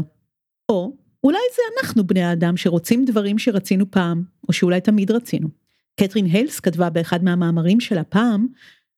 או 0.69 0.93
אולי 1.23 1.39
זה 1.55 1.61
אנחנו 1.77 2.07
בני 2.07 2.23
האדם 2.23 2.57
שרוצים 2.57 3.05
דברים 3.05 3.39
שרצינו 3.39 3.91
פעם, 3.91 4.23
או 4.47 4.53
שאולי 4.53 4.81
תמיד 4.81 5.11
רצינו. 5.11 5.47
קתרין 5.99 6.25
היילס 6.25 6.59
כתבה 6.59 6.89
באחד 6.89 7.23
מהמאמרים 7.23 7.79
שלה 7.79 8.03
פעם, 8.03 8.47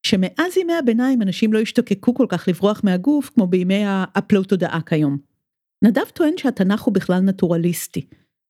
שמאז 0.07 0.57
ימי 0.57 0.73
הביניים 0.73 1.21
אנשים 1.21 1.53
לא 1.53 1.59
השתוקקו 1.59 2.13
כל 2.13 2.25
כך 2.29 2.47
לברוח 2.47 2.81
מהגוף 2.83 3.29
כמו 3.29 3.47
בימי 3.47 3.83
האפלוט 3.85 4.49
תודעה 4.49 4.81
כיום. 4.85 5.17
נדב 5.83 6.05
טוען 6.13 6.33
שהתנ"ך 6.37 6.81
הוא 6.81 6.93
בכלל 6.93 7.19
נטורליסטי, 7.19 8.05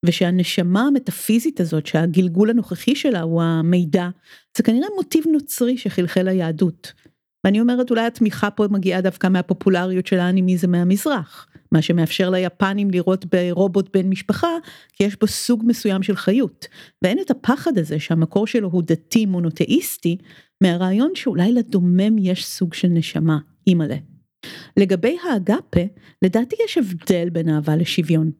ושהנשמה 0.06 0.80
המטאפיזית 0.80 1.60
הזאת 1.60 1.86
שהגלגול 1.86 2.50
הנוכחי 2.50 2.94
שלה 2.94 3.20
הוא 3.20 3.42
המידע, 3.42 4.08
זה 4.56 4.62
כנראה 4.62 4.88
מוטיב 4.96 5.24
נוצרי 5.32 5.78
שחלחל 5.78 6.22
ליהדות. 6.22 6.92
ואני 7.44 7.60
אומרת 7.60 7.90
אולי 7.90 8.06
התמיכה 8.06 8.50
פה 8.50 8.64
מגיעה 8.70 9.00
דווקא 9.00 9.26
מהפופולריות 9.26 10.06
של 10.06 10.18
האנימיזם 10.18 10.70
מהמזרח, 10.70 11.46
מה 11.72 11.82
שמאפשר 11.82 12.30
ליפנים 12.30 12.90
לראות 12.90 13.24
ברובוט 13.24 13.96
בן 13.96 14.08
משפחה, 14.08 14.50
כי 14.92 15.04
יש 15.04 15.16
בו 15.20 15.26
סוג 15.26 15.62
מסוים 15.66 16.02
של 16.02 16.16
חיות, 16.16 16.66
ואין 17.02 17.18
את 17.20 17.30
הפחד 17.30 17.78
הזה 17.78 18.00
שהמקור 18.00 18.46
שלו 18.46 18.68
הוא 18.68 18.82
דתי 18.86 19.26
מונותאיסטי, 19.26 20.16
מהרעיון 20.62 21.10
שאולי 21.14 21.52
לדומם 21.52 22.18
יש 22.18 22.46
סוג 22.46 22.74
של 22.74 22.88
נשמה, 22.88 23.38
אימא'לה. 23.66 23.96
לגבי 24.76 25.16
האגפה, 25.24 25.80
לדעתי 26.22 26.56
יש 26.64 26.78
הבדל 26.78 27.28
בין 27.28 27.48
אהבה 27.48 27.76
לשוויון. 27.76 28.30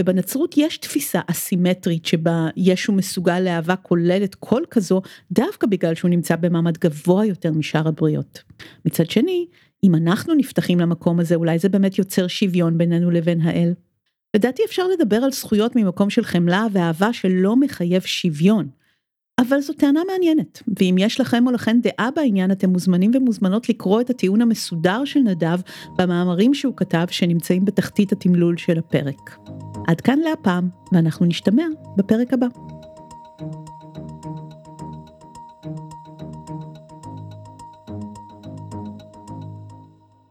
ובנצרות 0.00 0.54
יש 0.56 0.78
תפיסה 0.78 1.20
אסימטרית 1.26 2.06
שבה 2.06 2.48
ישו 2.56 2.92
מסוגל 2.92 3.40
לאהבה 3.40 3.76
כוללת 3.76 4.34
כל 4.34 4.62
כזו 4.70 5.02
דווקא 5.32 5.66
בגלל 5.66 5.94
שהוא 5.94 6.08
נמצא 6.08 6.36
במעמד 6.36 6.78
גבוה 6.78 7.26
יותר 7.26 7.52
משאר 7.52 7.88
הבריות. 7.88 8.42
מצד 8.84 9.10
שני, 9.10 9.46
אם 9.84 9.94
אנחנו 9.94 10.34
נפתחים 10.34 10.80
למקום 10.80 11.20
הזה 11.20 11.34
אולי 11.34 11.58
זה 11.58 11.68
באמת 11.68 11.98
יוצר 11.98 12.26
שוויון 12.26 12.78
בינינו 12.78 13.10
לבין 13.10 13.40
האל. 13.40 13.72
לדעתי 14.36 14.62
אפשר 14.64 14.82
לדבר 14.88 15.16
על 15.16 15.32
זכויות 15.32 15.76
ממקום 15.76 16.10
של 16.10 16.24
חמלה 16.24 16.66
ואהבה 16.72 17.12
שלא 17.12 17.56
מחייב 17.56 18.02
שוויון. 18.02 18.68
אבל 19.40 19.60
זו 19.60 19.72
טענה 19.72 20.00
מעניינת, 20.12 20.62
ואם 20.80 20.94
יש 20.98 21.20
לכם 21.20 21.46
או 21.46 21.52
לכן 21.52 21.80
דעה 21.80 22.10
בעניין 22.16 22.50
אתם 22.50 22.70
מוזמנים 22.70 23.10
ומוזמנות 23.14 23.68
לקרוא 23.68 24.00
את 24.00 24.10
הטיעון 24.10 24.42
המסודר 24.42 25.04
של 25.04 25.20
נדב 25.20 25.60
במאמרים 25.98 26.54
שהוא 26.54 26.74
כתב 26.76 27.04
שנמצאים 27.10 27.64
בתחתית 27.64 28.12
התמלול 28.12 28.56
של 28.56 28.78
הפרק. 28.78 29.38
עד 29.88 30.00
כאן 30.00 30.18
להפעם, 30.18 30.68
ואנחנו 30.92 31.26
נשתמע 31.26 31.64
בפרק 31.96 32.32
הבא. 32.32 32.46